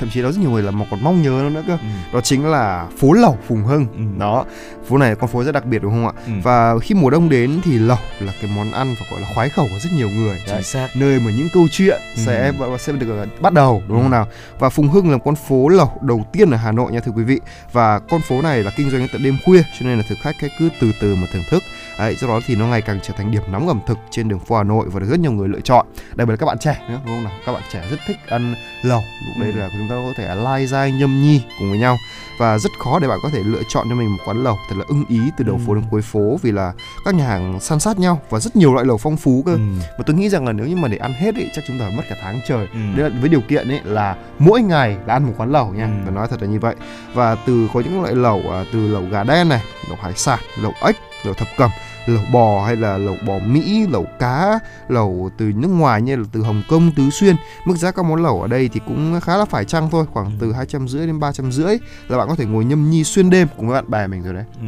[0.00, 1.86] thậm chí đó rất nhiều người là một còn mong nhớ nó nữa cơ ừ.
[2.12, 4.18] đó chính là phố lẩu phùng hưng ừ.
[4.18, 4.44] đó
[4.88, 6.32] phố này con phố rất đặc biệt đúng không ạ ừ.
[6.42, 9.48] và khi mùa đông đến thì lẩu là cái món ăn và gọi là khoái
[9.48, 10.88] khẩu của rất nhiều người Chính xác.
[10.94, 12.22] nơi mà những câu chuyện ừ.
[12.26, 14.10] sẽ sẽ được bắt đầu đúng không ừ.
[14.10, 14.26] nào
[14.58, 17.24] và phùng hưng là con phố lẩu đầu tiên ở hà nội nha thưa quý
[17.24, 17.40] vị
[17.72, 20.18] và con phố này là kinh doanh đến tận đêm khuya cho nên là thực
[20.22, 21.62] khách cứ từ từ mà thưởng thức
[21.98, 24.38] Đấy, do đó thì nó ngày càng trở thành điểm nóng ẩm thực trên đường
[24.38, 26.58] phố Hà Nội và được rất nhiều người lựa chọn đặc biệt là các bạn
[26.58, 29.58] trẻ nữa đúng không nào các bạn trẻ rất thích ăn lẩu lúc đấy ừ.
[29.60, 31.98] là chúng ta có thể lai dai nhâm nhi cùng với nhau
[32.38, 34.76] và rất khó để bạn có thể lựa chọn cho mình một quán lẩu thật
[34.78, 35.62] là ưng ý từ đầu ừ.
[35.66, 36.72] phố đến cuối phố vì là
[37.04, 39.58] các nhà hàng san sát nhau và rất nhiều loại lẩu phong phú cơ ừ.
[39.98, 41.84] và tôi nghĩ rằng là nếu như mà để ăn hết ấy chắc chúng ta
[41.84, 42.78] phải mất cả tháng trời ừ.
[42.96, 45.84] Đấy là với điều kiện ấy là mỗi ngày là ăn một quán lẩu nha
[45.84, 45.90] ừ.
[46.04, 46.74] và nói thật là như vậy
[47.14, 50.38] và từ có những loại lẩu à, từ lẩu gà đen này lẩu hải sản
[50.62, 51.70] lẩu ếch lẩu thập cẩm
[52.06, 56.24] lẩu bò hay là lẩu bò Mỹ, lẩu cá, lẩu từ nước ngoài như là
[56.32, 57.36] từ Hồng Kông, Tứ Xuyên.
[57.64, 60.30] Mức giá các món lẩu ở đây thì cũng khá là phải chăng thôi, khoảng
[60.38, 61.76] từ hai trăm rưỡi đến ba trăm rưỡi
[62.08, 64.34] là bạn có thể ngồi nhâm nhi xuyên đêm cùng với bạn bè mình rồi
[64.34, 64.44] đấy.
[64.60, 64.66] Ừ.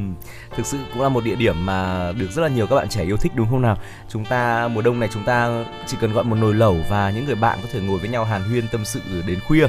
[0.57, 3.05] Thực sự cũng là một địa điểm mà được rất là nhiều các bạn trẻ
[3.05, 3.77] yêu thích đúng không nào?
[4.09, 7.24] Chúng ta mùa đông này chúng ta chỉ cần gọi một nồi lẩu và những
[7.24, 9.66] người bạn có thể ngồi với nhau hàn huyên tâm sự đến khuya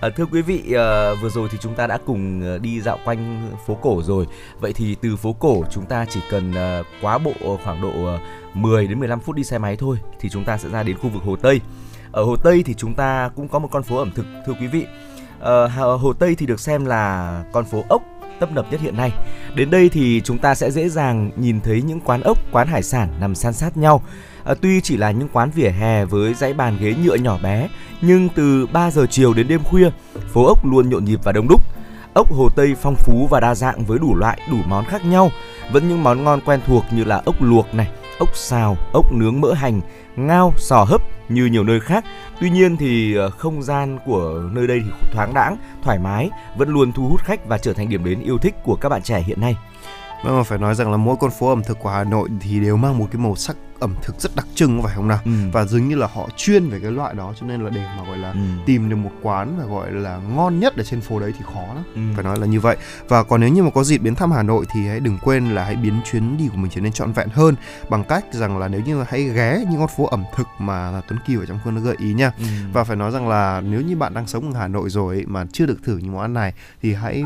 [0.00, 2.98] À, thưa quý vị, à, vừa rồi thì chúng ta đã cùng ờ, đi dạo
[3.04, 4.26] quanh phố cổ rồi.
[4.60, 8.18] Vậy thì từ phố cổ chúng ta chỉ cần à, quá bộ khoảng độ
[8.54, 11.08] 10 đến 15 phút đi xe máy thôi thì chúng ta sẽ ra đến khu
[11.10, 11.60] vực Hồ Tây.
[12.12, 14.66] Ở Hồ Tây thì chúng ta cũng có một con phố ẩm thực thưa quý
[14.66, 14.86] vị.
[15.40, 18.02] À, Hồ Tây thì được xem là con phố ốc
[18.40, 19.12] tấp nập nhất hiện nay.
[19.54, 22.82] Đến đây thì chúng ta sẽ dễ dàng nhìn thấy những quán ốc, quán hải
[22.82, 24.02] sản nằm san sát nhau.
[24.44, 27.68] À, tuy chỉ là những quán vỉa hè với dãy bàn ghế nhựa nhỏ bé,
[28.00, 29.90] nhưng từ 3 giờ chiều đến đêm khuya,
[30.32, 31.62] phố ốc luôn nhộn nhịp và đông đúc.
[32.14, 35.30] ốc Hồ Tây phong phú và đa dạng với đủ loại, đủ món khác nhau.
[35.72, 39.40] Vẫn những món ngon quen thuộc như là ốc luộc này, ốc xào, ốc nướng
[39.40, 39.80] mỡ hành,
[40.16, 42.04] ngao, sò hấp như nhiều nơi khác.
[42.40, 46.68] Tuy nhiên thì ờ, không gian của nơi đây thì thoáng đãng, thoải mái, vẫn
[46.68, 49.22] luôn thu hút khách và trở thành điểm đến yêu thích của các bạn trẻ
[49.22, 49.56] hiện nay.
[50.24, 52.76] Vâng, phải nói rằng là mỗi con phố ẩm thực của Hà Nội thì đều
[52.76, 55.18] mang một cái màu sắc ẩm thực rất đặc trưng phải không nào?
[55.24, 55.30] Ừ.
[55.52, 58.04] Và dường như là họ chuyên về cái loại đó cho nên là để mà
[58.08, 58.38] gọi là Ừ.
[58.66, 61.60] tìm được một quán và gọi là ngon nhất ở trên phố đấy thì khó
[61.74, 61.84] lắm.
[61.94, 62.00] Ừ.
[62.14, 62.76] Phải nói là như vậy.
[63.08, 65.50] Và còn nếu như mà có dịp đến thăm Hà Nội thì hãy đừng quên
[65.54, 67.54] là hãy biến chuyến đi của mình trở nên trọn vẹn hơn
[67.90, 70.90] bằng cách rằng là nếu như là hãy ghé những con phố ẩm thực mà
[70.90, 72.32] là Tuấn Kiều ở trong khuôn nó gợi ý nha.
[72.38, 72.44] Ừ.
[72.72, 75.24] Và phải nói rằng là nếu như bạn đang sống ở Hà Nội rồi ấy,
[75.26, 77.24] mà chưa được thử những món ăn này thì hãy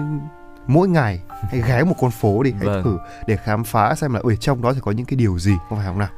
[0.66, 2.84] mỗi ngày hãy ghé một con phố đi hãy Vâng.
[2.84, 5.52] thử để khám phá xem là ở trong đó thì có những cái điều gì
[5.68, 6.08] không phải không nào?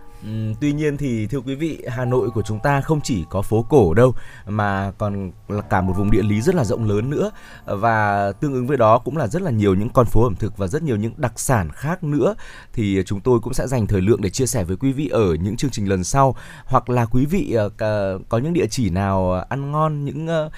[0.60, 3.66] Tuy nhiên thì thưa quý vị, Hà Nội của chúng ta không chỉ có phố
[3.68, 4.14] cổ đâu
[4.46, 7.30] mà còn là cả một vùng địa lý rất là rộng lớn nữa.
[7.64, 10.56] Và tương ứng với đó cũng là rất là nhiều những con phố ẩm thực
[10.56, 12.34] và rất nhiều những đặc sản khác nữa.
[12.72, 15.34] Thì chúng tôi cũng sẽ dành thời lượng để chia sẻ với quý vị ở
[15.34, 16.36] những chương trình lần sau.
[16.64, 20.50] Hoặc là quý vị ờ, có những địa chỉ nào ăn ngon những ờ,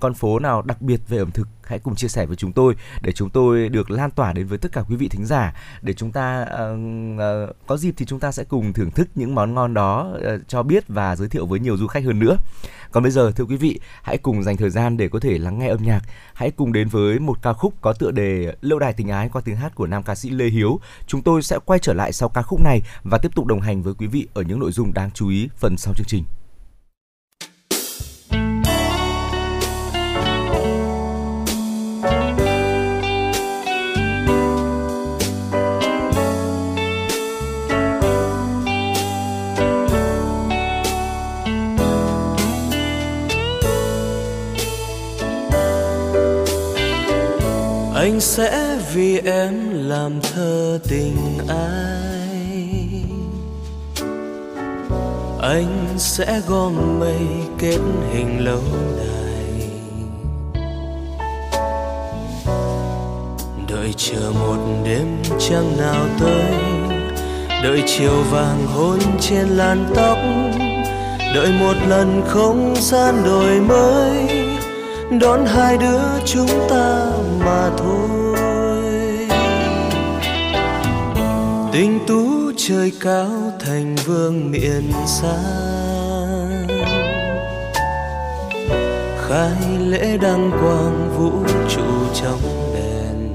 [0.00, 2.74] con phố nào đặc biệt về ẩm thực hãy cùng chia sẻ với chúng tôi
[3.02, 5.92] để chúng tôi được lan tỏa đến với tất cả quý vị thính giả để
[5.92, 9.74] chúng ta uh, có dịp thì chúng ta sẽ cùng thưởng thức những món ngon
[9.74, 12.36] đó uh, cho biết và giới thiệu với nhiều du khách hơn nữa.
[12.92, 15.58] Còn bây giờ thưa quý vị, hãy cùng dành thời gian để có thể lắng
[15.58, 16.00] nghe âm nhạc.
[16.34, 19.42] Hãy cùng đến với một ca khúc có tựa đề Lâu đài tình ái qua
[19.44, 20.80] tiếng hát của nam ca sĩ Lê Hiếu.
[21.06, 23.82] Chúng tôi sẽ quay trở lại sau ca khúc này và tiếp tục đồng hành
[23.82, 26.24] với quý vị ở những nội dung đáng chú ý phần sau chương trình.
[48.06, 49.54] Anh sẽ vì em
[49.88, 51.16] làm thơ tình
[51.48, 53.02] ai.
[55.40, 57.20] Anh sẽ gom mây
[57.58, 57.78] kết
[58.12, 58.62] hình lâu
[58.98, 59.68] đài.
[63.68, 66.52] Đợi chờ một đêm trăng nào tới,
[67.62, 70.18] đợi chiều vàng hôn trên làn tóc,
[71.34, 74.55] đợi một lần không gian đổi mới
[75.18, 77.06] đón hai đứa chúng ta
[77.44, 78.36] mà thôi.
[81.72, 85.38] Tình tú trời cao thành vương miền xa.
[89.28, 91.30] Khai lễ đăng quang vũ
[91.68, 91.82] trụ
[92.14, 92.40] trong
[92.74, 93.34] đèn.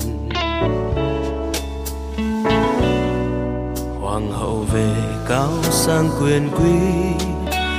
[4.02, 4.90] Hoàng hậu về
[5.30, 6.80] cao sang quyền quý,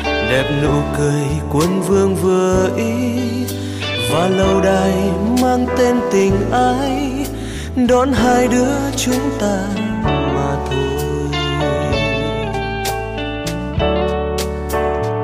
[0.07, 3.42] đẹp nụ cười quân vương vừa ý
[4.13, 4.93] và lâu đài
[5.43, 7.27] mang tên tình ái,
[7.89, 9.59] đón hai đứa chúng ta
[10.07, 11.31] mà thôi.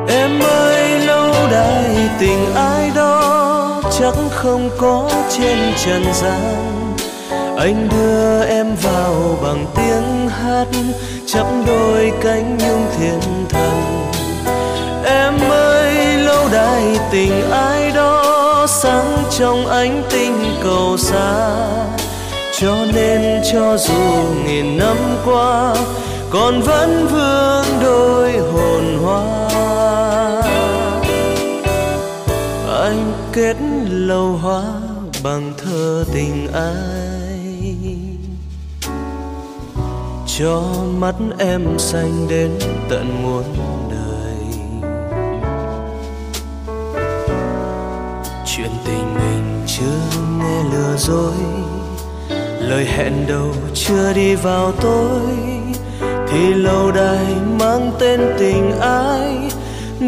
[0.09, 6.95] Em ơi, lâu đài tình ai đó chắc không có trên trần gian.
[7.59, 10.67] Anh đưa em vào bằng tiếng hát,
[11.27, 14.09] chắp đôi cánh nhung thiên thần
[15.05, 18.18] em ơi, lâu đài tình ai đó
[18.69, 21.51] sáng trong ánh tinh cầu xa.
[22.61, 25.75] Cho nên cho dù nghìn năm qua,
[26.31, 29.49] còn vẫn vương đôi hồn hoa.
[32.83, 33.57] Anh kết
[33.91, 34.63] lâu hoa
[35.25, 37.75] bằng thơ tình ai.
[40.39, 40.63] Cho
[40.99, 42.51] mắt em xanh đến
[42.89, 43.45] tận muôn
[50.79, 51.35] lừa dối.
[52.61, 55.21] Lời hẹn đầu chưa đi vào tôi
[56.29, 57.27] thì lâu đài
[57.61, 59.51] mang tên tình ai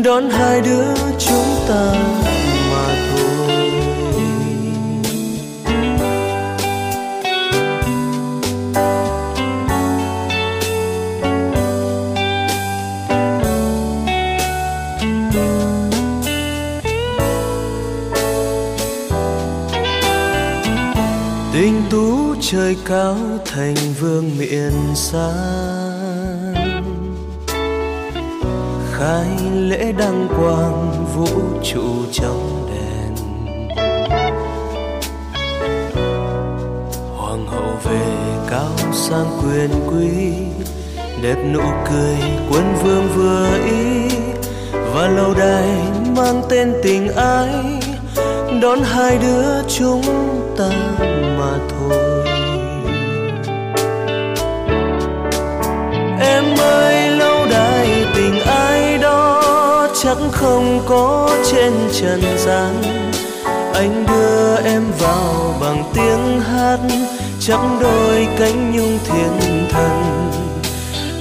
[0.05, 1.95] đón hai đứa chúng ta.
[22.53, 25.33] Trời cao thành vương miền xa
[28.93, 31.29] khai lễ đăng quang vũ
[31.63, 31.83] trụ
[32.13, 33.17] trong đèn.
[37.17, 38.07] Hoàng hậu về
[38.51, 40.33] cao sang quyền quý,
[41.23, 42.17] đẹp nụ cười
[42.51, 44.17] quân vương vừa ý.
[44.95, 45.69] Và lâu đài
[46.17, 47.81] mang tên tình ái,
[48.63, 50.03] đón hai đứa chúng
[50.59, 50.71] ta
[51.39, 52.20] mà thôi.
[56.51, 59.43] Em ơi lâu đài tình ai đó
[60.03, 62.83] chắc không có trên trần gian.
[63.75, 66.79] Anh đưa em vào bằng tiếng hát
[67.41, 70.31] chắc đôi cánh nhung thiên thần.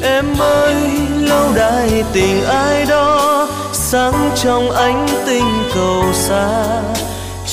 [0.04, 0.76] Em ơi,
[1.20, 6.64] lâu đài tình ai đó sáng trong ánh tinh cầu xa.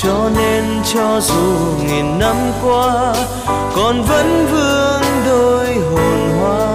[0.02, 0.64] Cho nên
[0.94, 1.54] cho dù
[1.86, 3.14] nghìn năm qua,
[3.76, 6.65] còn vẫn vương đôi hồn hoa.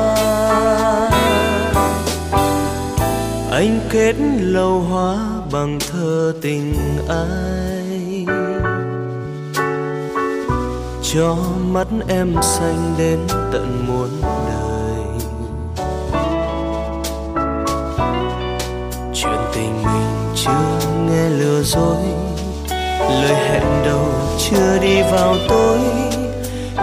[3.51, 5.17] Anh kết lâu hoa
[5.51, 6.73] bằng thơ tình
[7.09, 8.25] ai?
[11.13, 11.35] Cho
[11.71, 13.19] mắt em xanh đến
[13.51, 15.05] tận muôn đời.
[19.13, 22.03] Chuyện tình mình chưa nghe lừa dối.
[22.99, 24.07] Lời hẹn đầu
[24.39, 25.79] chưa đi vào tối.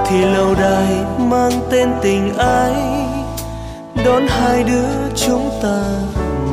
[0.07, 2.73] Thì lâu đài mang tên tình ai?
[4.05, 5.83] Đón hai đứa chúng ta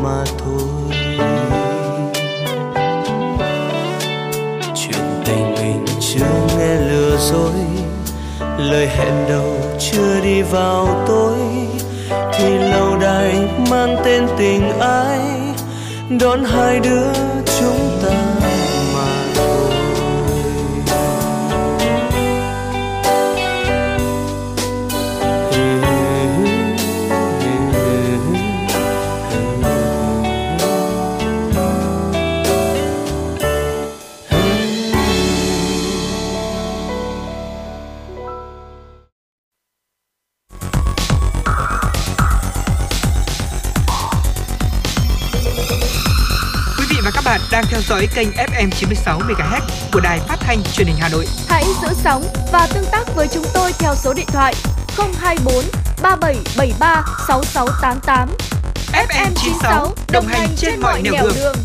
[0.05, 0.97] mà thôi.
[4.75, 7.59] Chuyện tình mình chưa nghe lừa dối,
[8.57, 11.37] lời hẹn đầu chưa đi vào tối.
[12.33, 13.35] Thì lâu đài
[13.69, 15.19] mang tên tình ai
[16.19, 17.13] đón hai đứa
[17.59, 17.94] chúng
[47.89, 49.61] dõi kênh FM 96 MHz
[49.93, 51.25] của đài phát thanh truyền hình Hà Nội.
[51.47, 54.53] Hãy giữ sóng và tương tác với chúng tôi theo số điện thoại
[54.97, 55.53] 024
[56.01, 58.29] 3773 6688.
[58.91, 61.55] FM 96 đồng hành trên mọi nẻo đường.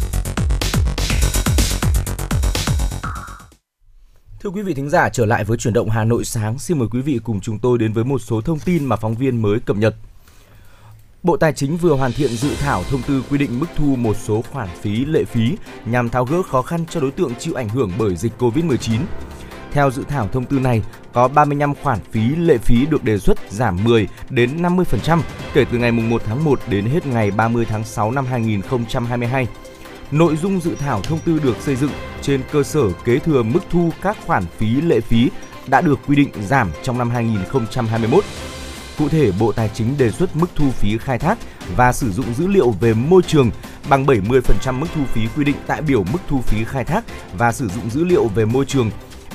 [4.41, 6.89] Thưa quý vị thính giả, trở lại với chuyển động Hà Nội sáng, xin mời
[6.93, 9.61] quý vị cùng chúng tôi đến với một số thông tin mà phóng viên mới
[9.61, 9.95] cập nhật.
[11.23, 14.17] Bộ Tài chính vừa hoàn thiện dự thảo thông tư quy định mức thu một
[14.17, 17.69] số khoản phí lệ phí nhằm tháo gỡ khó khăn cho đối tượng chịu ảnh
[17.69, 19.01] hưởng bởi dịch Covid-19.
[19.73, 23.39] Theo dự thảo thông tư này, có 35 khoản phí lệ phí được đề xuất
[23.51, 25.21] giảm 10 đến 50%
[25.55, 29.47] kể từ ngày 1 tháng 1 đến hết ngày 30 tháng 6 năm 2022.
[30.11, 31.93] Nội dung dự thảo thông tư được xây dựng
[32.23, 35.31] trên cơ sở kế thừa mức thu các khoản phí lệ phí
[35.67, 38.25] đã được quy định giảm trong năm 2021.
[38.99, 41.39] Cụ thể, Bộ Tài chính đề xuất mức thu phí khai thác
[41.77, 43.51] và sử dụng dữ liệu về môi trường
[43.89, 47.53] bằng 70% mức thu phí quy định tại biểu mức thu phí khai thác và
[47.53, 48.91] sử dụng dữ liệu về môi trường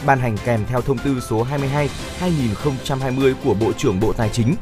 [0.05, 1.47] ban hành kèm theo thông tư số
[2.19, 4.55] 22/2020 của Bộ trưởng Bộ Tài chính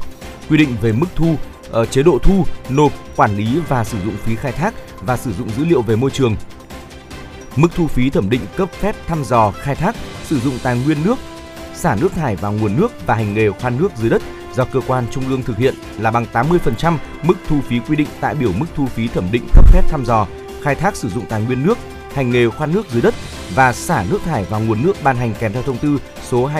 [0.50, 1.36] quy định về mức thu,
[1.70, 5.32] ở chế độ thu, nộp, quản lý và sử dụng phí khai thác và sử
[5.32, 6.36] dụng dữ liệu về môi trường.
[7.56, 11.04] Mức thu phí thẩm định cấp phép thăm dò, khai thác, sử dụng tài nguyên
[11.04, 11.18] nước,
[11.74, 14.22] xả nước thải vào nguồn nước và hành nghề khoan nước dưới đất
[14.56, 18.08] do cơ quan trung ương thực hiện là bằng 80% mức thu phí quy định
[18.20, 20.26] tại biểu mức thu phí thẩm định cấp phép thăm dò,
[20.62, 21.78] khai thác sử dụng tài nguyên nước,
[22.14, 23.14] hành nghề khoan nước dưới đất
[23.54, 25.98] và xả nước thải vào nguồn nước ban hành kèm theo thông tư
[26.28, 26.50] số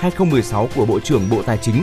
[0.00, 1.82] 270/2016 của Bộ trưởng Bộ Tài chính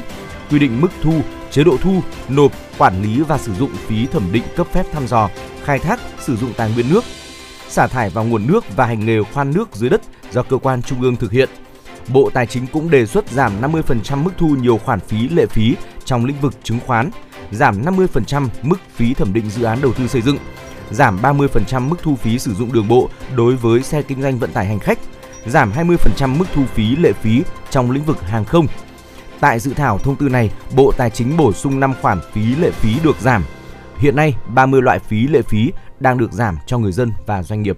[0.51, 1.21] quy định mức thu,
[1.51, 5.07] chế độ thu, nộp, quản lý và sử dụng phí thẩm định cấp phép thăm
[5.07, 5.29] dò,
[5.63, 7.03] khai thác, sử dụng tài nguyên nước,
[7.69, 10.01] xả thải vào nguồn nước và hành nghề khoan nước dưới đất
[10.31, 11.49] do cơ quan trung ương thực hiện.
[12.07, 15.75] Bộ Tài chính cũng đề xuất giảm 50% mức thu nhiều khoản phí lệ phí
[16.05, 17.09] trong lĩnh vực chứng khoán,
[17.51, 20.37] giảm 50% mức phí thẩm định dự án đầu tư xây dựng,
[20.91, 24.51] giảm 30% mức thu phí sử dụng đường bộ đối với xe kinh doanh vận
[24.51, 24.99] tải hành khách,
[25.45, 28.67] giảm 20% mức thu phí lệ phí trong lĩnh vực hàng không.
[29.39, 32.71] Tại dự thảo thông tư này, Bộ Tài chính bổ sung 5 khoản phí lệ
[32.71, 33.43] phí được giảm.
[33.97, 37.61] Hiện nay, 30 loại phí lệ phí đang được giảm cho người dân và doanh
[37.61, 37.77] nghiệp.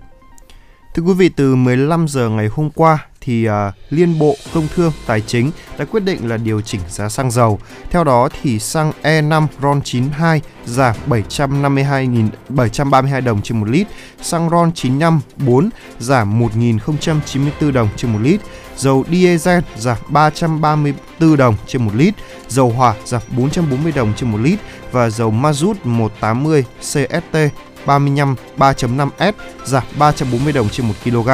[0.93, 3.53] Thưa quý vị, từ 15 giờ ngày hôm qua thì uh,
[3.89, 7.59] Liên Bộ Công Thương Tài chính đã quyết định là điều chỉnh giá xăng dầu.
[7.91, 13.87] Theo đó thì xăng E5 RON92 giảm 752.732 đồng trên một lít,
[14.21, 15.69] xăng RON95 4
[15.99, 18.41] giảm 1.094 đồng trên một lít,
[18.77, 22.13] dầu diesel giảm 334 đồng trên một lít,
[22.47, 24.59] dầu hỏa giảm 440 đồng trên một lít
[24.91, 27.37] và dầu mazut 180 CST
[27.85, 29.33] 35 3.5S
[29.65, 31.29] giảm 340 đồng trên 1 kg.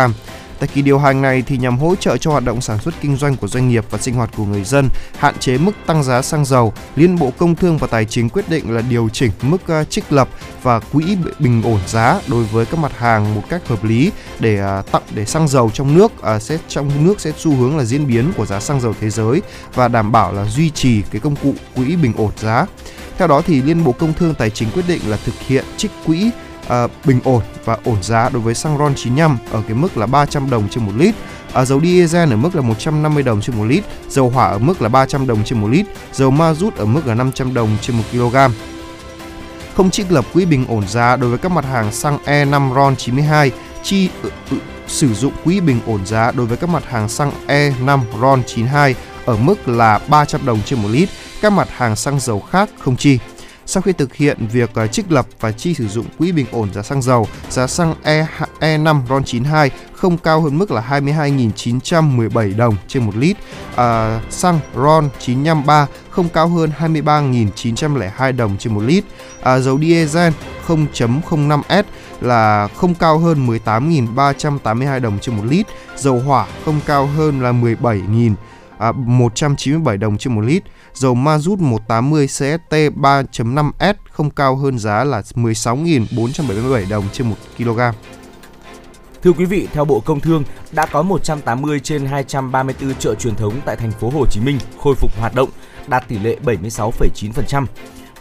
[0.61, 3.17] Tại kỳ điều hành này thì nhằm hỗ trợ cho hoạt động sản xuất kinh
[3.17, 6.21] doanh của doanh nghiệp và sinh hoạt của người dân, hạn chế mức tăng giá
[6.21, 9.67] xăng dầu, Liên Bộ Công Thương và Tài chính quyết định là điều chỉnh mức
[9.67, 10.29] à, trích lập
[10.63, 14.59] và quỹ bình ổn giá đối với các mặt hàng một cách hợp lý để
[14.59, 17.83] à, tặng để xăng dầu trong nước à, sẽ trong nước sẽ xu hướng là
[17.83, 19.41] diễn biến của giá xăng dầu thế giới
[19.73, 22.65] và đảm bảo là duy trì cái công cụ quỹ bình ổn giá.
[23.17, 25.91] Theo đó thì Liên Bộ Công Thương Tài chính quyết định là thực hiện trích
[26.05, 26.31] quỹ
[26.67, 30.05] à, bình ổn và ổn giá đối với xăng RON 95 ở cái mức là
[30.05, 31.15] 300 đồng trên một lít,
[31.53, 34.81] à, dầu diesel ở mức là 150 đồng trên một lít, dầu hỏa ở mức
[34.81, 37.97] là 300 đồng trên một lít, dầu ma rút ở mức là 500 đồng trên
[37.97, 38.35] một kg.
[39.75, 42.95] Không trích lập quỹ bình ổn giá đối với các mặt hàng xăng E5 RON
[42.95, 43.51] 92,
[43.83, 44.57] chi ừ, ừ,
[44.87, 48.95] sử dụng quỹ bình ổn giá đối với các mặt hàng xăng E5 RON 92
[49.25, 51.09] ở mức là 300 đồng trên một lít,
[51.41, 53.19] các mặt hàng xăng dầu khác không chi.
[53.71, 56.73] Sau khi thực hiện việc à, trích lập và chi sử dụng quỹ bình ổn
[56.73, 58.27] giá xăng dầu, giá xăng E
[58.59, 63.37] E5 RON 92 không cao hơn mức là 22.917 đồng trên một lít.
[63.75, 69.03] À, xăng RON 953 không cao hơn 23.902 đồng trên một lít.
[69.41, 70.33] À, dầu diesel
[70.67, 71.83] 0.05S
[72.21, 75.67] là không cao hơn 18.382 đồng trên một lít.
[75.97, 78.33] Dầu hỏa không cao hơn là 17.000
[78.77, 80.63] à, 197 đồng trên một lít.
[80.93, 87.79] Dầu Mazut 180 CST 3.5S không cao hơn giá là 16.477 đồng trên 1 kg.
[89.23, 93.53] Thưa quý vị, theo Bộ Công Thương, đã có 180 trên 234 chợ truyền thống
[93.65, 95.49] tại thành phố Hồ Chí Minh khôi phục hoạt động,
[95.87, 97.65] đạt tỷ lệ 76,9%.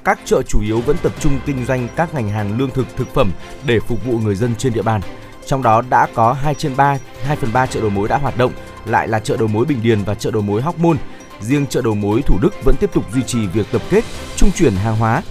[0.05, 3.15] Các chợ chủ yếu vẫn tập trung kinh doanh các ngành hàng lương thực, thực
[3.15, 3.31] phẩm
[3.67, 5.01] để phục vụ người dân trên địa bàn.
[5.47, 8.39] Trong đó đã có 2 trên 3, 2 phần 3 chợ đầu mối đã hoạt
[8.39, 8.53] động,
[8.85, 10.97] lại là chợ đầu mối Bình Điền và chợ đầu mối Hóc Môn.
[11.41, 14.05] Riêng chợ đầu mối Thủ Đức vẫn tiếp tục duy trì việc tập kết,
[14.37, 15.23] trung chuyển hàng hóa.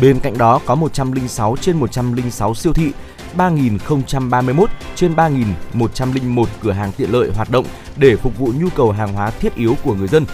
[0.00, 2.92] Bên cạnh đó có 106 trên 106 siêu thị,
[3.36, 7.64] 3.031 trên 3.101 cửa hàng tiện lợi hoạt động
[7.96, 10.26] để phục vụ nhu cầu hàng hóa thiết yếu của người dân.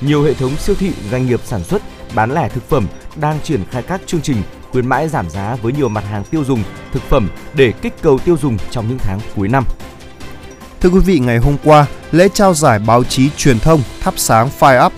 [0.00, 1.82] Nhiều hệ thống siêu thị, doanh nghiệp sản xuất,
[2.14, 4.36] bán lẻ thực phẩm đang triển khai các chương trình
[4.70, 6.62] khuyến mãi giảm giá với nhiều mặt hàng tiêu dùng,
[6.92, 9.64] thực phẩm để kích cầu tiêu dùng trong những tháng cuối năm.
[10.80, 14.48] Thưa quý vị, ngày hôm qua, lễ trao giải báo chí truyền thông Thắp sáng
[14.60, 14.92] Fire Up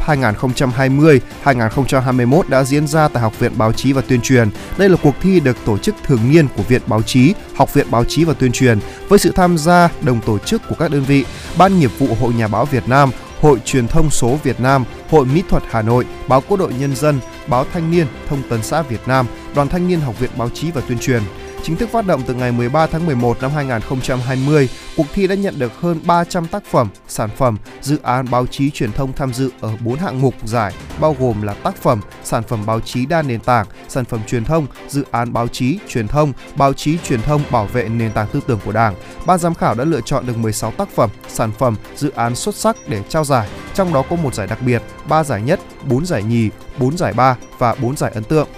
[1.44, 4.48] 2020-2021 đã diễn ra tại Học viện Báo chí và Tuyên truyền.
[4.78, 7.86] Đây là cuộc thi được tổ chức thường niên của Viện Báo chí, Học viện
[7.90, 11.02] Báo chí và Tuyên truyền với sự tham gia đồng tổ chức của các đơn
[11.02, 11.24] vị,
[11.58, 13.10] Ban nghiệp vụ Hội Nhà báo Việt Nam,
[13.40, 16.96] Hội Truyền thông số Việt Nam, Hội Mỹ thuật Hà Nội, Báo Quốc đội Nhân
[16.96, 20.48] dân, Báo Thanh niên, Thông tấn xã Việt Nam, Đoàn Thanh niên Học viện Báo
[20.48, 21.22] chí và Tuyên truyền.
[21.62, 25.58] Chính thức phát động từ ngày 13 tháng 11 năm 2020, cuộc thi đã nhận
[25.58, 29.50] được hơn 300 tác phẩm, sản phẩm, dự án báo chí truyền thông tham dự
[29.60, 33.22] ở 4 hạng mục giải, bao gồm là tác phẩm, sản phẩm báo chí đa
[33.22, 37.22] nền tảng, sản phẩm truyền thông, dự án báo chí, truyền thông, báo chí truyền
[37.22, 38.94] thông bảo vệ nền tảng tư tưởng của Đảng.
[39.26, 42.54] Ban giám khảo đã lựa chọn được 16 tác phẩm, sản phẩm, dự án xuất
[42.54, 46.06] sắc để trao giải, trong đó có một giải đặc biệt, 3 giải nhất, 4
[46.06, 48.48] giải nhì, 4 giải ba và 4 giải ấn tượng.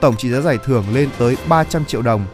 [0.00, 2.26] Tổng trị giá giải thưởng lên tới 300 triệu đồng.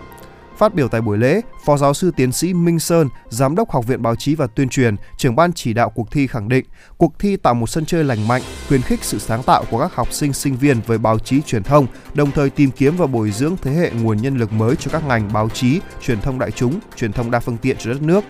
[0.62, 3.86] Phát biểu tại buổi lễ, Phó giáo sư tiến sĩ Minh Sơn, Giám đốc Học
[3.86, 6.64] viện Báo chí và Tuyên truyền, trưởng ban chỉ đạo cuộc thi khẳng định,
[6.96, 9.94] cuộc thi tạo một sân chơi lành mạnh, khuyến khích sự sáng tạo của các
[9.94, 13.30] học sinh sinh viên với báo chí truyền thông, đồng thời tìm kiếm và bồi
[13.30, 16.50] dưỡng thế hệ nguồn nhân lực mới cho các ngành báo chí, truyền thông đại
[16.50, 18.24] chúng, truyền thông đa phương tiện cho đất nước.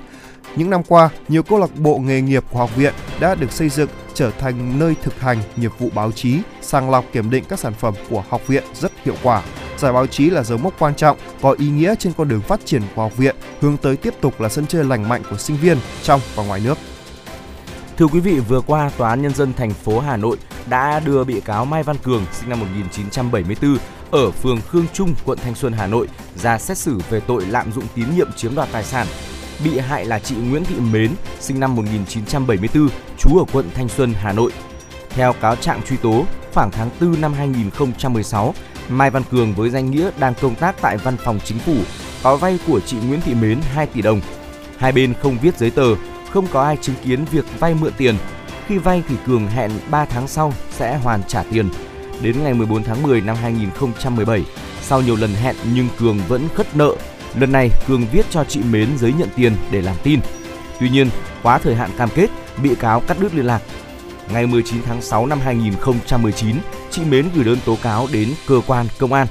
[0.56, 3.68] Những năm qua, nhiều câu lạc bộ nghề nghiệp của học viện đã được xây
[3.68, 7.58] dựng trở thành nơi thực hành nghiệp vụ báo chí, sàng lọc kiểm định các
[7.58, 9.42] sản phẩm của học viện rất hiệu quả.
[9.82, 12.60] Giải báo chí là dấu mốc quan trọng, có ý nghĩa trên con đường phát
[12.64, 15.56] triển của học viện, hướng tới tiếp tục là sân chơi lành mạnh của sinh
[15.56, 16.78] viên trong và ngoài nước.
[17.98, 20.36] Thưa quý vị, vừa qua Tòa án Nhân dân thành phố Hà Nội
[20.68, 23.76] đã đưa bị cáo Mai Văn Cường sinh năm 1974
[24.10, 27.72] ở phường Khương Trung, quận Thanh Xuân, Hà Nội ra xét xử về tội lạm
[27.72, 29.06] dụng tín nhiệm chiếm đoạt tài sản.
[29.64, 31.10] Bị hại là chị Nguyễn Thị Mến,
[31.40, 34.52] sinh năm 1974, trú ở quận Thanh Xuân, Hà Nội.
[35.10, 36.24] Theo cáo trạng truy tố,
[36.54, 38.54] khoảng tháng 4 năm 2016,
[38.88, 41.76] Mai Văn Cường với danh nghĩa đang công tác tại văn phòng chính phủ
[42.22, 44.20] có vay của chị Nguyễn Thị Mến 2 tỷ đồng.
[44.78, 45.94] Hai bên không viết giấy tờ,
[46.30, 48.14] không có ai chứng kiến việc vay mượn tiền.
[48.66, 51.68] Khi vay thì Cường hẹn 3 tháng sau sẽ hoàn trả tiền.
[52.22, 54.44] Đến ngày 14 tháng 10 năm 2017,
[54.82, 56.94] sau nhiều lần hẹn nhưng Cường vẫn khất nợ.
[57.38, 60.20] Lần này Cường viết cho chị Mến giấy nhận tiền để làm tin.
[60.80, 61.10] Tuy nhiên,
[61.42, 62.30] quá thời hạn cam kết,
[62.62, 63.62] bị cáo cắt đứt liên lạc.
[64.30, 66.56] Ngày 19 tháng 6 năm 2019,
[66.90, 69.26] chị Mến gửi đơn tố cáo đến cơ quan công an.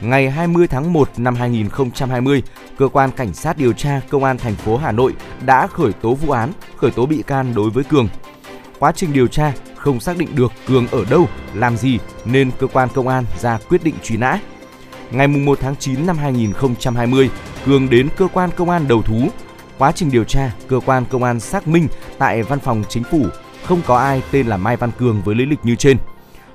[0.00, 2.42] Ngày 20 tháng 1 năm 2020,
[2.78, 5.14] cơ quan cảnh sát điều tra công an thành phố Hà Nội
[5.46, 8.08] đã khởi tố vụ án, khởi tố bị can đối với Cường.
[8.78, 12.66] Quá trình điều tra không xác định được Cường ở đâu, làm gì nên cơ
[12.66, 14.38] quan công an ra quyết định truy nã.
[15.10, 17.30] Ngày 1 tháng 9 năm 2020,
[17.66, 19.28] Cường đến cơ quan công an đầu thú.
[19.78, 23.26] Quá trình điều tra, cơ quan công an xác minh tại văn phòng chính phủ
[23.68, 25.96] không có ai tên là Mai Văn Cường với lý lịch như trên.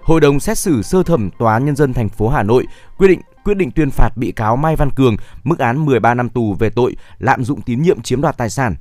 [0.02, 3.08] Hội đồng xét xử sơ thẩm Tòa án nhân dân thành phố Hà Nội quyết
[3.08, 6.54] định quyết định tuyên phạt bị cáo Mai Văn Cường mức án 13 năm tù
[6.54, 8.76] về tội lạm dụng tín nhiệm chiếm đoạt tài sản.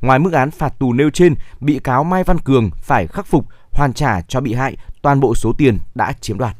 [0.00, 3.46] Ngoài mức án phạt tù nêu trên, bị cáo Mai Văn Cường phải khắc phục
[3.70, 6.56] hoàn trả cho bị hại toàn bộ số tiền đã chiếm đoạt.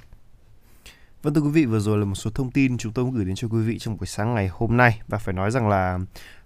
[1.22, 3.34] Vâng thưa quý vị, vừa rồi là một số thông tin chúng tôi gửi đến
[3.34, 5.98] cho quý vị trong buổi sáng ngày hôm nay và phải nói rằng là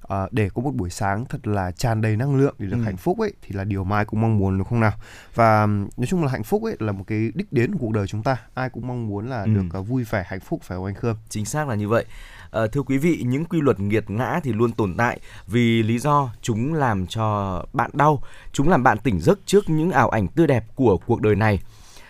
[0.09, 2.83] à, để có một buổi sáng thật là tràn đầy năng lượng để được ừ.
[2.83, 4.93] hạnh phúc ấy thì là điều mà ai cũng mong muốn đúng không nào?
[5.35, 8.07] Và nói chung là hạnh phúc ấy là một cái đích đến của cuộc đời
[8.07, 8.37] chúng ta.
[8.55, 9.55] Ai cũng mong muốn là ừ.
[9.55, 11.17] được uh, vui vẻ hạnh phúc phải không anh Khương?
[11.29, 12.05] Chính xác là như vậy.
[12.51, 15.99] À, thưa quý vị những quy luật nghiệt ngã thì luôn tồn tại vì lý
[15.99, 18.23] do chúng làm cho bạn đau
[18.53, 21.61] chúng làm bạn tỉnh giấc trước những ảo ảnh tươi đẹp của cuộc đời này.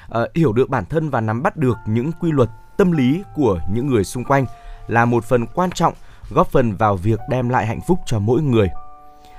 [0.08, 3.60] À, hiểu được bản thân và nắm bắt được những quy luật tâm lý của
[3.74, 4.46] những người xung quanh
[4.86, 5.94] là một phần quan trọng
[6.32, 8.68] góp phần vào việc đem lại hạnh phúc cho mỗi người.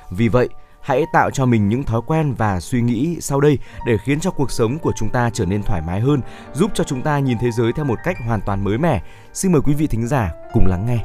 [0.10, 0.50] Vì vậy,
[0.82, 4.32] hãy tạo cho mình những thói quen và suy nghĩ sau đây để khiến cho
[4.32, 6.22] cuộc sống của chúng ta trở nên thoải mái hơn,
[6.54, 9.02] giúp cho chúng ta nhìn thế giới theo một cách hoàn toàn mới mẻ.
[9.34, 10.98] Xin mời quý vị thính giả cùng lắng nghe.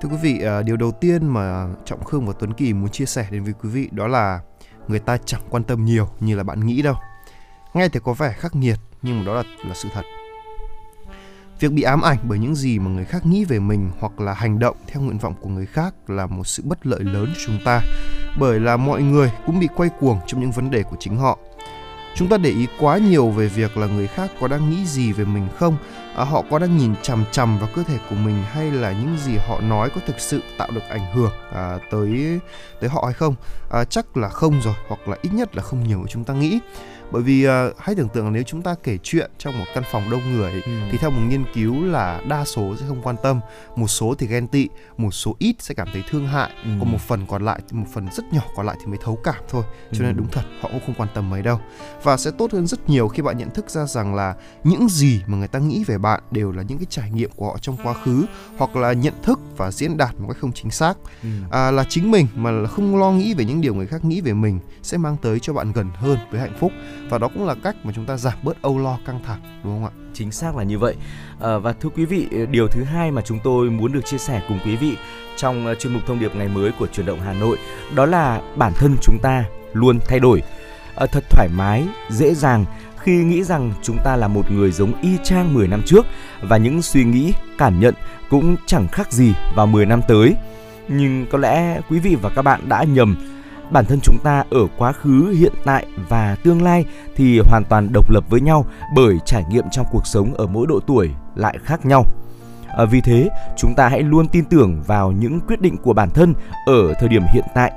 [0.00, 3.06] Thưa quý vị, à, điều đầu tiên mà Trọng Khương và Tuấn Kỳ muốn chia
[3.06, 4.40] sẻ đến với quý vị đó là
[4.88, 6.94] người ta chẳng quan tâm nhiều như là bạn nghĩ đâu.
[7.74, 10.02] Nghe thì có vẻ khắc nghiệt nhưng mà đó là là sự thật.
[11.60, 14.34] Việc bị ám ảnh bởi những gì mà người khác nghĩ về mình hoặc là
[14.34, 17.40] hành động theo nguyện vọng của người khác là một sự bất lợi lớn cho
[17.46, 17.80] chúng ta,
[18.38, 21.38] bởi là mọi người cũng bị quay cuồng trong những vấn đề của chính họ.
[22.14, 25.12] Chúng ta để ý quá nhiều về việc là người khác có đang nghĩ gì
[25.12, 25.76] về mình không,
[26.16, 29.16] à, họ có đang nhìn chằm chằm vào cơ thể của mình hay là những
[29.24, 32.40] gì họ nói có thực sự tạo được ảnh hưởng à, tới
[32.80, 33.34] tới họ hay không?
[33.70, 36.60] À, chắc là không rồi, hoặc là ít nhất là không nhiều chúng ta nghĩ
[37.12, 39.84] bởi vì uh, hãy tưởng tượng là nếu chúng ta kể chuyện trong một căn
[39.90, 40.72] phòng đông người ừ.
[40.90, 43.40] thì theo một nghiên cứu là đa số sẽ không quan tâm
[43.76, 46.70] một số thì ghen tị một số ít sẽ cảm thấy thương hại ừ.
[46.80, 49.42] còn một phần còn lại một phần rất nhỏ còn lại thì mới thấu cảm
[49.48, 50.18] thôi cho nên ừ.
[50.18, 51.60] đúng thật họ cũng không quan tâm mấy đâu
[52.02, 54.34] và sẽ tốt hơn rất nhiều khi bạn nhận thức ra rằng là
[54.64, 57.46] những gì mà người ta nghĩ về bạn đều là những cái trải nghiệm của
[57.46, 60.70] họ trong quá khứ hoặc là nhận thức và diễn đạt một cách không chính
[60.70, 61.28] xác ừ.
[61.50, 64.20] à, là chính mình mà là không lo nghĩ về những điều người khác nghĩ
[64.20, 66.72] về mình sẽ mang tới cho bạn gần hơn với hạnh phúc
[67.10, 69.72] và đó cũng là cách mà chúng ta giảm bớt âu lo căng thẳng đúng
[69.72, 69.92] không ạ?
[70.14, 70.94] Chính xác là như vậy.
[71.40, 74.42] À, và thưa quý vị điều thứ hai mà chúng tôi muốn được chia sẻ
[74.48, 74.96] cùng quý vị
[75.36, 77.58] trong à, chuyên mục thông điệp ngày mới của truyền động Hà Nội
[77.94, 80.42] đó là bản thân chúng ta luôn thay đổi.
[80.96, 82.64] À, thật thoải mái dễ dàng
[82.98, 86.06] khi nghĩ rằng chúng ta là một người giống y chang 10 năm trước
[86.42, 87.94] và những suy nghĩ, cảm nhận
[88.30, 90.34] cũng chẳng khác gì vào 10 năm tới.
[90.88, 93.16] Nhưng có lẽ quý vị và các bạn đã nhầm
[93.70, 96.84] bản thân chúng ta ở quá khứ, hiện tại và tương lai
[97.16, 100.66] thì hoàn toàn độc lập với nhau bởi trải nghiệm trong cuộc sống ở mỗi
[100.66, 102.04] độ tuổi lại khác nhau.
[102.76, 106.10] À, vì thế, chúng ta hãy luôn tin tưởng vào những quyết định của bản
[106.10, 106.34] thân
[106.66, 107.72] ở thời điểm hiện tại.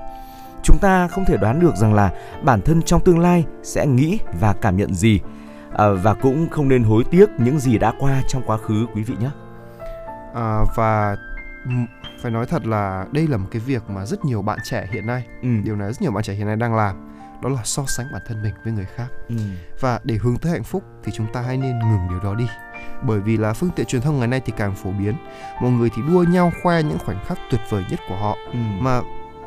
[0.64, 2.12] Chúng ta không thể đoán được rằng là
[2.44, 5.20] bản thân trong tương lai sẽ nghĩ và cảm nhận gì
[5.74, 9.04] à, và cũng không nên hối tiếc những gì đã qua trong quá khứ quý
[9.04, 9.30] vị nhé.
[10.34, 11.16] À, và
[12.24, 15.07] phải nói thật là đây là một cái việc mà rất nhiều bạn trẻ hiện
[15.07, 15.49] nay ừ.
[15.63, 17.09] điều này rất nhiều bạn trẻ hiện nay đang làm
[17.41, 19.36] đó là so sánh bản thân mình với người khác ừ.
[19.80, 22.45] và để hướng tới hạnh phúc thì chúng ta hãy nên ngừng điều đó đi
[23.01, 25.13] bởi vì là phương tiện truyền thông ngày nay thì càng phổ biến
[25.61, 28.59] mọi người thì đua nhau khoe những khoảnh khắc tuyệt vời nhất của họ ừ.
[28.80, 29.01] mà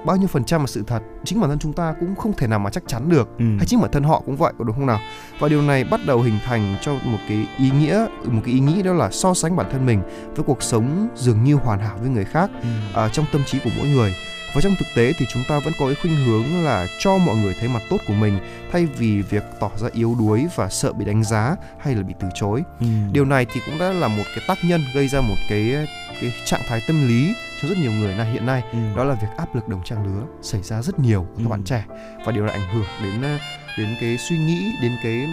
[0.06, 2.46] bao nhiêu phần trăm là sự thật chính bản thân chúng ta cũng không thể
[2.46, 3.44] nào mà chắc chắn được ừ.
[3.56, 5.00] hay chính bản thân họ cũng vậy có đúng không nào
[5.40, 8.60] và điều này bắt đầu hình thành cho một cái ý nghĩa một cái ý
[8.60, 10.02] nghĩ đó là so sánh bản thân mình
[10.36, 12.68] với cuộc sống dường như hoàn hảo với người khác ừ.
[12.94, 14.14] à, trong tâm trí của mỗi người
[14.54, 17.36] và trong thực tế thì chúng ta vẫn có cái khuynh hướng là cho mọi
[17.36, 18.38] người thấy mặt tốt của mình
[18.72, 22.14] thay vì việc tỏ ra yếu đuối và sợ bị đánh giá hay là bị
[22.20, 22.62] từ chối.
[22.80, 22.86] Ừ.
[23.12, 25.86] Điều này thì cũng đã là một cái tác nhân gây ra một cái
[26.20, 28.78] cái trạng thái tâm lý cho rất nhiều người này hiện nay ừ.
[28.96, 31.48] đó là việc áp lực đồng trang lứa xảy ra rất nhiều ở các ừ.
[31.48, 31.84] bạn trẻ
[32.24, 33.38] và điều này ảnh hưởng đến
[33.78, 35.26] đến cái suy nghĩ đến cái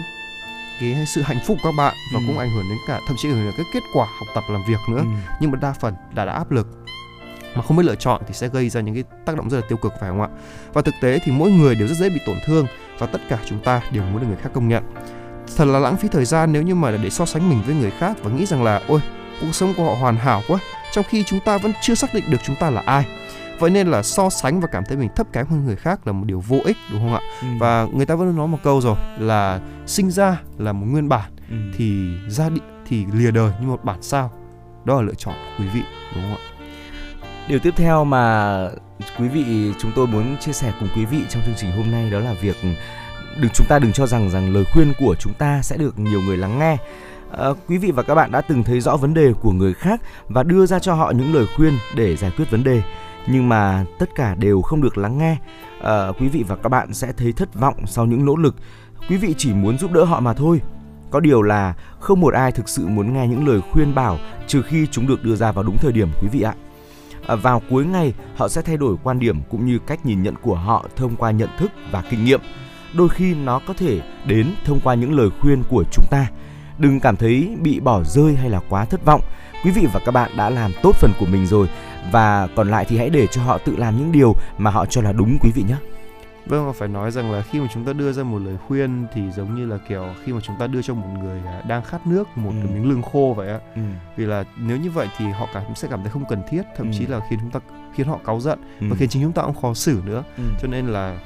[0.80, 2.24] cái sự hạnh phúc của các bạn và ừ.
[2.26, 4.44] cũng ảnh hưởng đến cả thậm chí ảnh hưởng đến cái kết quả học tập
[4.50, 5.36] làm việc nữa ừ.
[5.40, 6.66] nhưng mà đa phần là đã áp lực
[7.54, 9.66] mà không biết lựa chọn thì sẽ gây ra những cái tác động rất là
[9.68, 10.28] tiêu cực phải không ạ
[10.72, 12.66] và thực tế thì mỗi người đều rất dễ bị tổn thương
[12.98, 14.84] và tất cả chúng ta đều muốn được người khác công nhận
[15.56, 17.90] thật là lãng phí thời gian nếu như mà để so sánh mình với người
[17.90, 19.00] khác và nghĩ rằng là ôi
[19.40, 20.58] cuộc sống của họ hoàn hảo quá
[20.94, 23.04] trong khi chúng ta vẫn chưa xác định được chúng ta là ai
[23.58, 26.12] vậy nên là so sánh và cảm thấy mình thấp kém hơn người khác là
[26.12, 27.46] một điều vô ích đúng không ạ ừ.
[27.58, 31.30] và người ta vẫn nói một câu rồi là sinh ra là một nguyên bản
[31.50, 31.56] ừ.
[31.76, 34.30] thì ra đi thì lìa đời như một bản sao
[34.84, 35.82] đó là lựa chọn của quý vị
[36.14, 36.50] đúng không ạ
[37.48, 38.56] Điều tiếp theo mà
[39.18, 42.10] quý vị chúng tôi muốn chia sẻ cùng quý vị trong chương trình hôm nay
[42.10, 42.56] đó là việc
[43.40, 46.20] đừng chúng ta đừng cho rằng rằng lời khuyên của chúng ta sẽ được nhiều
[46.20, 46.76] người lắng nghe.
[47.38, 50.00] À, quý vị và các bạn đã từng thấy rõ vấn đề của người khác
[50.28, 52.82] và đưa ra cho họ những lời khuyên để giải quyết vấn đề.
[53.26, 55.36] nhưng mà tất cả đều không được lắng nghe.
[55.82, 58.54] À, quý vị và các bạn sẽ thấy thất vọng sau những nỗ lực.
[59.08, 60.60] Quý vị chỉ muốn giúp đỡ họ mà thôi.
[61.10, 64.62] Có điều là không một ai thực sự muốn nghe những lời khuyên bảo trừ
[64.62, 66.54] khi chúng được đưa ra vào đúng thời điểm quý vị ạ.
[67.26, 70.34] À, vào cuối ngày họ sẽ thay đổi quan điểm cũng như cách nhìn nhận
[70.42, 72.40] của họ thông qua nhận thức và kinh nghiệm.
[72.94, 76.26] Đôi khi nó có thể đến thông qua những lời khuyên của chúng ta
[76.78, 79.20] đừng cảm thấy bị bỏ rơi hay là quá thất vọng
[79.64, 81.68] quý vị và các bạn đã làm tốt phần của mình rồi
[82.12, 85.02] và còn lại thì hãy để cho họ tự làm những điều mà họ cho
[85.02, 85.76] là đúng quý vị nhé
[86.46, 89.06] Vâng, và phải nói rằng là khi mà chúng ta đưa ra một lời khuyên
[89.14, 91.82] thì giống như là kiểu khi mà chúng ta đưa cho một người à, đang
[91.84, 92.68] khát nước một ừ.
[92.74, 93.58] miếng lương khô vậy á.
[93.74, 93.82] Ừ.
[94.16, 96.86] Vì là nếu như vậy thì họ cảm sẽ cảm thấy không cần thiết, thậm
[96.86, 96.92] ừ.
[96.98, 97.60] chí là khiến chúng ta
[97.94, 98.86] khiến họ cáu giận ừ.
[98.90, 100.24] và khiến chính chúng ta cũng khó xử nữa.
[100.36, 100.42] Ừ.
[100.62, 101.18] Cho nên là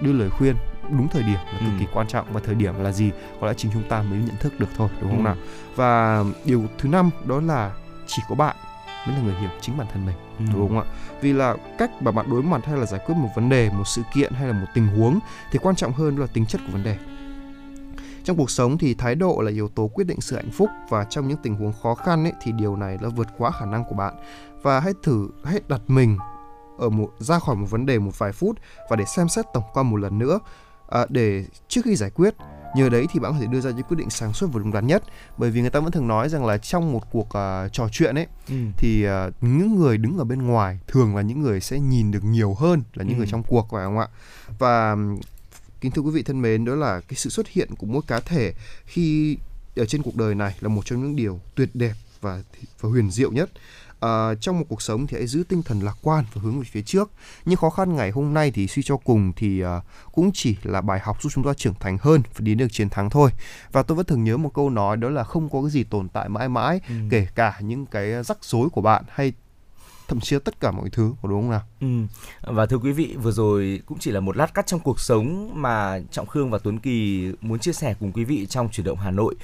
[0.00, 0.56] đưa lời khuyên
[0.90, 1.76] đúng thời điểm là cực ừ.
[1.80, 3.10] kỳ quan trọng và thời điểm là gì
[3.40, 5.24] có lẽ chính chúng ta mới nhận thức được thôi đúng không ừ.
[5.24, 5.36] nào
[5.76, 7.72] và điều thứ năm đó là
[8.06, 8.56] chỉ có bạn
[9.06, 10.44] mới là người hiểu chính bản thân mình ừ.
[10.52, 10.84] đúng không ạ
[11.20, 13.86] vì là cách mà bạn đối mặt hay là giải quyết một vấn đề một
[13.86, 15.18] sự kiện hay là một tình huống
[15.52, 16.96] thì quan trọng hơn là tính chất của vấn đề
[18.24, 21.04] trong cuộc sống thì thái độ là yếu tố quyết định sự hạnh phúc và
[21.04, 23.84] trong những tình huống khó khăn ấy, thì điều này đã vượt quá khả năng
[23.84, 24.14] của bạn
[24.62, 26.18] và hãy thử hãy đặt mình
[26.78, 28.58] ở một ra khỏi một vấn đề một vài phút
[28.90, 30.38] và để xem xét tổng quan một lần nữa
[30.92, 32.34] à, để trước khi giải quyết
[32.76, 34.72] nhờ đấy thì bạn có thể đưa ra những quyết định sáng suốt và đúng
[34.72, 35.02] đắn nhất
[35.38, 38.14] bởi vì người ta vẫn thường nói rằng là trong một cuộc uh, trò chuyện
[38.14, 38.54] ấy ừ.
[38.76, 42.24] thì uh, những người đứng ở bên ngoài thường là những người sẽ nhìn được
[42.24, 43.18] nhiều hơn là những ừ.
[43.18, 44.06] người trong cuộc phải không ạ
[44.58, 44.96] và
[45.80, 48.20] kính thưa quý vị thân mến đó là cái sự xuất hiện của mỗi cá
[48.20, 48.52] thể
[48.84, 49.36] khi
[49.76, 52.42] ở trên cuộc đời này là một trong những điều tuyệt đẹp và
[52.80, 53.50] và huyền diệu nhất
[54.02, 56.64] à, trong một cuộc sống thì hãy giữ tinh thần lạc quan và hướng về
[56.70, 57.10] phía trước
[57.44, 59.68] nhưng khó khăn ngày hôm nay thì suy cho cùng thì uh,
[60.12, 62.88] cũng chỉ là bài học giúp chúng ta trưởng thành hơn và đến được chiến
[62.88, 63.30] thắng thôi
[63.72, 66.08] và tôi vẫn thường nhớ một câu nói đó là không có cái gì tồn
[66.08, 66.94] tại mãi mãi ừ.
[67.10, 69.32] kể cả những cái rắc rối của bạn hay
[70.08, 71.62] thậm chí tất cả mọi thứ đúng không nào?
[71.82, 71.88] Ừ.
[72.42, 75.50] Và thưa quý vị, vừa rồi cũng chỉ là một lát cắt trong cuộc sống
[75.54, 78.98] mà Trọng Khương và Tuấn Kỳ muốn chia sẻ cùng quý vị trong chuyển động
[78.98, 79.34] Hà Nội.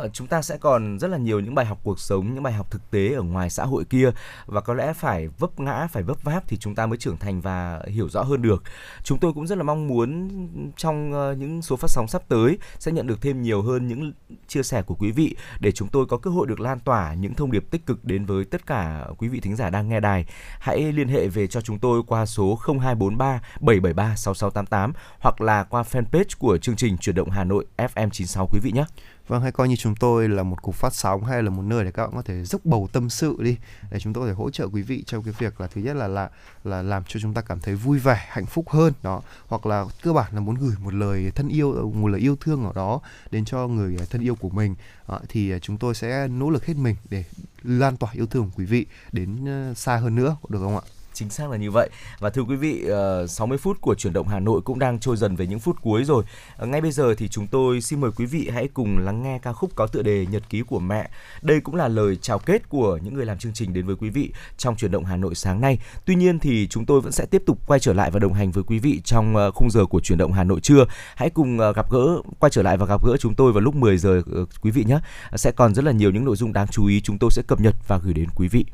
[0.00, 2.52] Uh, chúng ta sẽ còn rất là nhiều những bài học cuộc sống những bài
[2.52, 4.10] học thực tế ở ngoài xã hội kia.
[4.46, 7.40] Và có lẽ phải vấp ngã phải vấp váp thì chúng ta mới trưởng thành
[7.40, 8.62] và hiểu rõ hơn được.
[9.04, 10.28] Chúng tôi cũng rất là mong muốn
[10.76, 14.12] trong ờ, những số phát sóng sắp tới sẽ nhận được thêm nhiều hơn những
[14.48, 17.34] chia sẻ của quý vị để chúng tôi có cơ hội được lan tỏa những
[17.34, 20.24] thông điệp tích cực đến với tất cả quý vị thính giả đang nghe đài.
[20.60, 25.64] Hãy liên hệ về cho chúng tôi tôi qua số 0243 773 6688 hoặc là
[25.64, 28.84] qua fanpage của chương trình chuyển động Hà Nội FM96 quý vị nhé.
[29.28, 31.84] Vâng, hãy coi như chúng tôi là một cục phát sóng hay là một nơi
[31.84, 33.56] để các bạn có thể dốc bầu tâm sự đi
[33.90, 35.96] để chúng tôi có thể hỗ trợ quý vị trong cái việc là thứ nhất
[35.96, 36.30] là là
[36.64, 39.84] là làm cho chúng ta cảm thấy vui vẻ, hạnh phúc hơn đó, hoặc là
[40.02, 43.00] cơ bản là muốn gửi một lời thân yêu, một lời yêu thương ở đó
[43.30, 44.74] đến cho người thân yêu của mình
[45.08, 47.24] đó, thì chúng tôi sẽ nỗ lực hết mình để
[47.62, 50.82] lan tỏa yêu thương của quý vị đến ờ, xa hơn nữa, được không ạ?
[51.16, 51.90] Chính xác là như vậy.
[52.18, 55.16] Và thưa quý vị ờ, 60 phút của chuyển động Hà Nội cũng đang trôi
[55.16, 56.24] dần về những phút cuối rồi.
[56.56, 59.38] Ờ, ngay bây giờ thì chúng tôi xin mời quý vị hãy cùng lắng nghe
[59.38, 61.10] ca khúc có tựa đề Nhật ký của mẹ.
[61.42, 64.10] Đây cũng là lời chào kết của những người làm chương trình đến với quý
[64.10, 65.78] vị trong chuyển động Hà Nội sáng nay.
[66.04, 68.50] Tuy nhiên thì chúng tôi vẫn sẽ tiếp tục quay trở lại và đồng hành
[68.50, 70.84] với quý vị trong ờ, khung giờ của chuyển động Hà Nội trưa.
[71.14, 73.98] Hãy cùng gặp gỡ, quay trở lại và gặp gỡ chúng tôi vào lúc 10
[73.98, 74.22] giờ
[74.62, 74.98] quý vị nhé.
[75.36, 77.60] Sẽ còn rất là nhiều những nội dung đáng chú ý chúng tôi sẽ cập
[77.60, 78.64] nhật và gửi đến quý vị.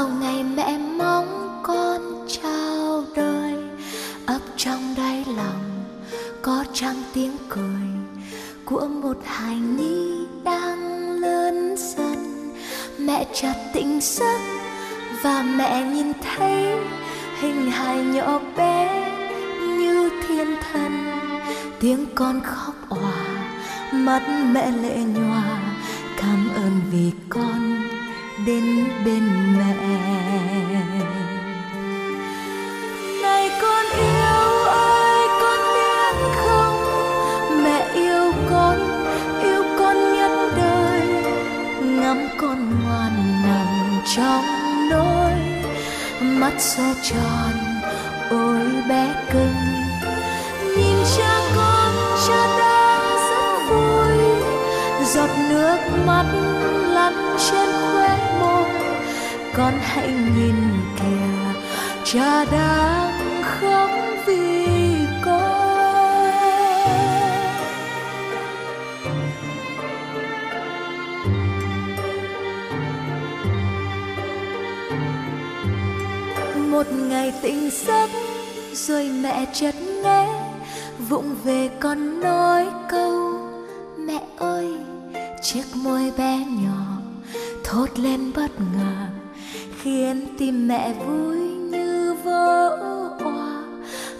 [0.00, 3.54] Vào ngày mẹ mong con trao đời,
[4.26, 5.84] ấp trong đáy lòng
[6.42, 7.86] có trăng tiếng cười
[8.64, 12.52] của một hài nhi đang lớn dần.
[12.98, 14.40] Mẹ chợt tỉnh giấc
[15.22, 16.76] và mẹ nhìn thấy
[17.40, 19.10] hình hài nhỏ bé
[19.78, 21.20] như thiên thần.
[21.80, 23.24] Tiếng con khóc òa,
[23.92, 24.22] mắt
[24.52, 25.42] mẹ lệ nhòa,
[26.16, 27.69] cảm ơn vì con
[28.46, 29.22] đến bên
[29.58, 29.74] mẹ.
[33.22, 36.76] Này con yêu ơi, con biết không?
[37.64, 38.78] Mẹ yêu con
[39.42, 41.00] yêu con nhất đời.
[41.82, 44.44] Ngắm con ngoan nằm trong
[44.90, 45.32] nỗi
[46.22, 47.52] mắt sao tròn,
[48.30, 49.54] ôi bé cưng.
[50.76, 51.92] Nhìn cha con
[52.28, 54.18] cha đang rất vui,
[55.04, 56.24] giọt nước mắt
[59.54, 60.54] con hãy nhìn
[60.96, 61.60] kìa,
[62.04, 63.90] cha đang khóc
[64.26, 64.66] vì
[65.24, 65.50] con.
[76.70, 78.10] Một ngày tỉnh giấc,
[78.72, 80.26] rồi mẹ chợt nghe,
[81.08, 83.32] vụng về con nói câu,
[83.98, 84.66] mẹ ơi,
[85.42, 86.86] chiếc môi bé nhỏ
[87.64, 89.09] thốt lên bất ngờ
[90.40, 91.36] tìm mẹ vui
[91.70, 92.68] như vỡ
[93.24, 93.62] òa.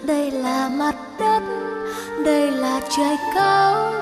[0.03, 1.43] Đây là mặt đất,
[2.25, 3.93] đây là trời cao,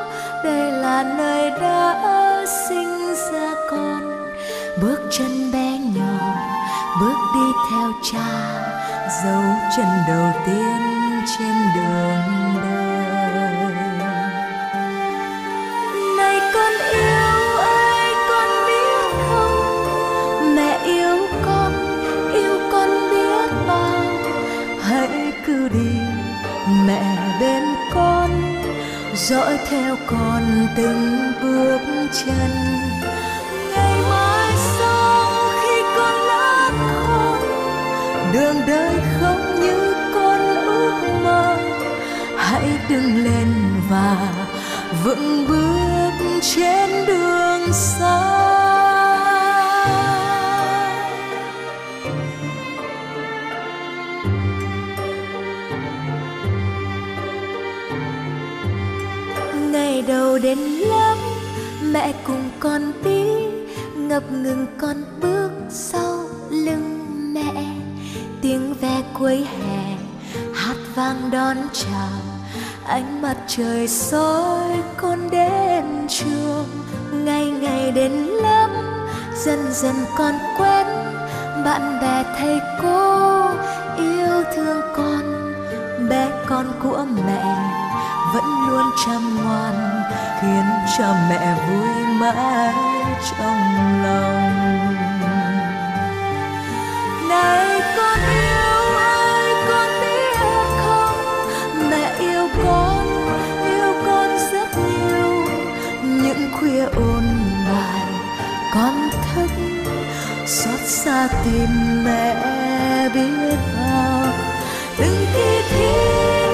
[0.44, 4.28] đây là nơi đã sinh ra con.
[4.82, 6.36] Bước chân bé nhỏ,
[7.00, 8.28] bước đi theo cha,
[9.24, 9.42] dấu
[9.76, 10.78] chân đầu tiên
[11.38, 12.57] trên đường
[29.28, 31.80] dõi theo con từng bước
[32.12, 32.50] chân.
[33.74, 36.72] Ngày mai sau khi con lớn
[37.06, 37.38] khôn
[38.32, 41.56] đường đời không như con ước mơ.
[42.36, 43.48] Hãy đứng lên
[43.90, 44.16] và
[45.04, 48.67] vững bước trên đường xa.
[73.58, 76.66] Trời soi con đến trường,
[77.12, 78.68] ngày ngày đến lớp,
[79.44, 80.86] dần dần con quen,
[81.64, 82.97] bạn bè, thầy cô
[110.48, 112.34] xót xa tìm mẹ
[113.14, 114.26] biết bao.
[114.98, 115.92] Từng khi thi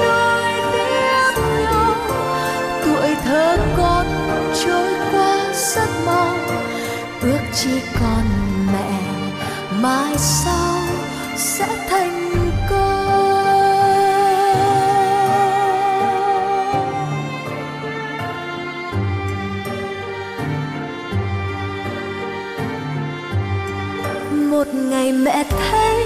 [0.02, 1.94] nối tiếp nhau,
[2.84, 4.06] tuổi thơ con
[4.64, 5.36] trôi qua
[5.74, 6.36] rất mau
[7.20, 8.24] ước chỉ còn
[8.72, 9.00] mẹ,
[9.80, 10.80] mai sau
[11.36, 12.23] sẽ thành
[24.64, 26.04] một ngày mẹ thấy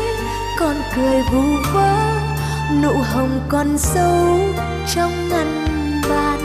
[0.58, 1.42] con cười vu
[1.72, 1.96] vơ,
[2.82, 4.38] nụ hồng còn sâu
[4.94, 5.66] trong ngăn
[6.10, 6.38] bàn.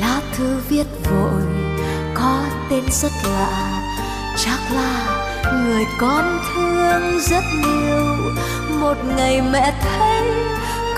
[0.00, 1.42] Lá thư viết vội,
[2.14, 3.82] có tên rất lạ,
[4.36, 5.22] chắc là
[5.52, 8.16] người con thương rất nhiều.
[8.80, 10.22] Một ngày mẹ thấy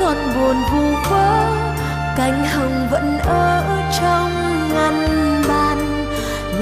[0.00, 1.46] con buồn vu vơ,
[2.16, 4.30] cánh hồng vẫn ở trong
[4.74, 6.06] ngăn bàn.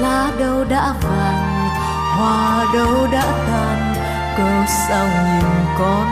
[0.01, 1.69] Lá đâu đã vàng,
[2.17, 3.70] hoa đâu đã tàn
[4.37, 5.45] câu sao nhìn
[5.79, 6.07] con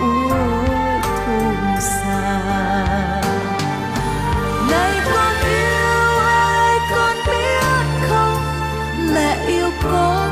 [0.00, 0.34] úa
[1.26, 2.40] thương xa.
[4.70, 8.42] Này con yêu ai con biết không?
[9.14, 10.30] Mẹ yêu con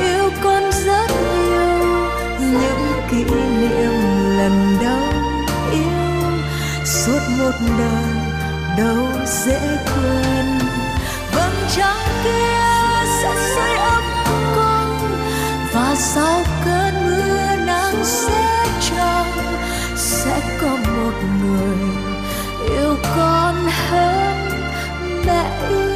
[0.00, 2.10] yêu con rất nhiều.
[2.40, 3.92] Những kỷ niệm
[4.38, 5.08] lần đầu
[5.72, 6.40] yêu,
[6.84, 8.14] suốt một đời
[8.78, 10.58] đâu dễ quên.
[11.34, 12.51] Vầng trăng kia
[16.14, 19.26] sau cơn mưa nắng sẽ trong
[19.96, 21.76] sẽ có một người
[22.76, 23.54] yêu con
[23.88, 24.36] hơn
[25.26, 25.91] mẹ yêu.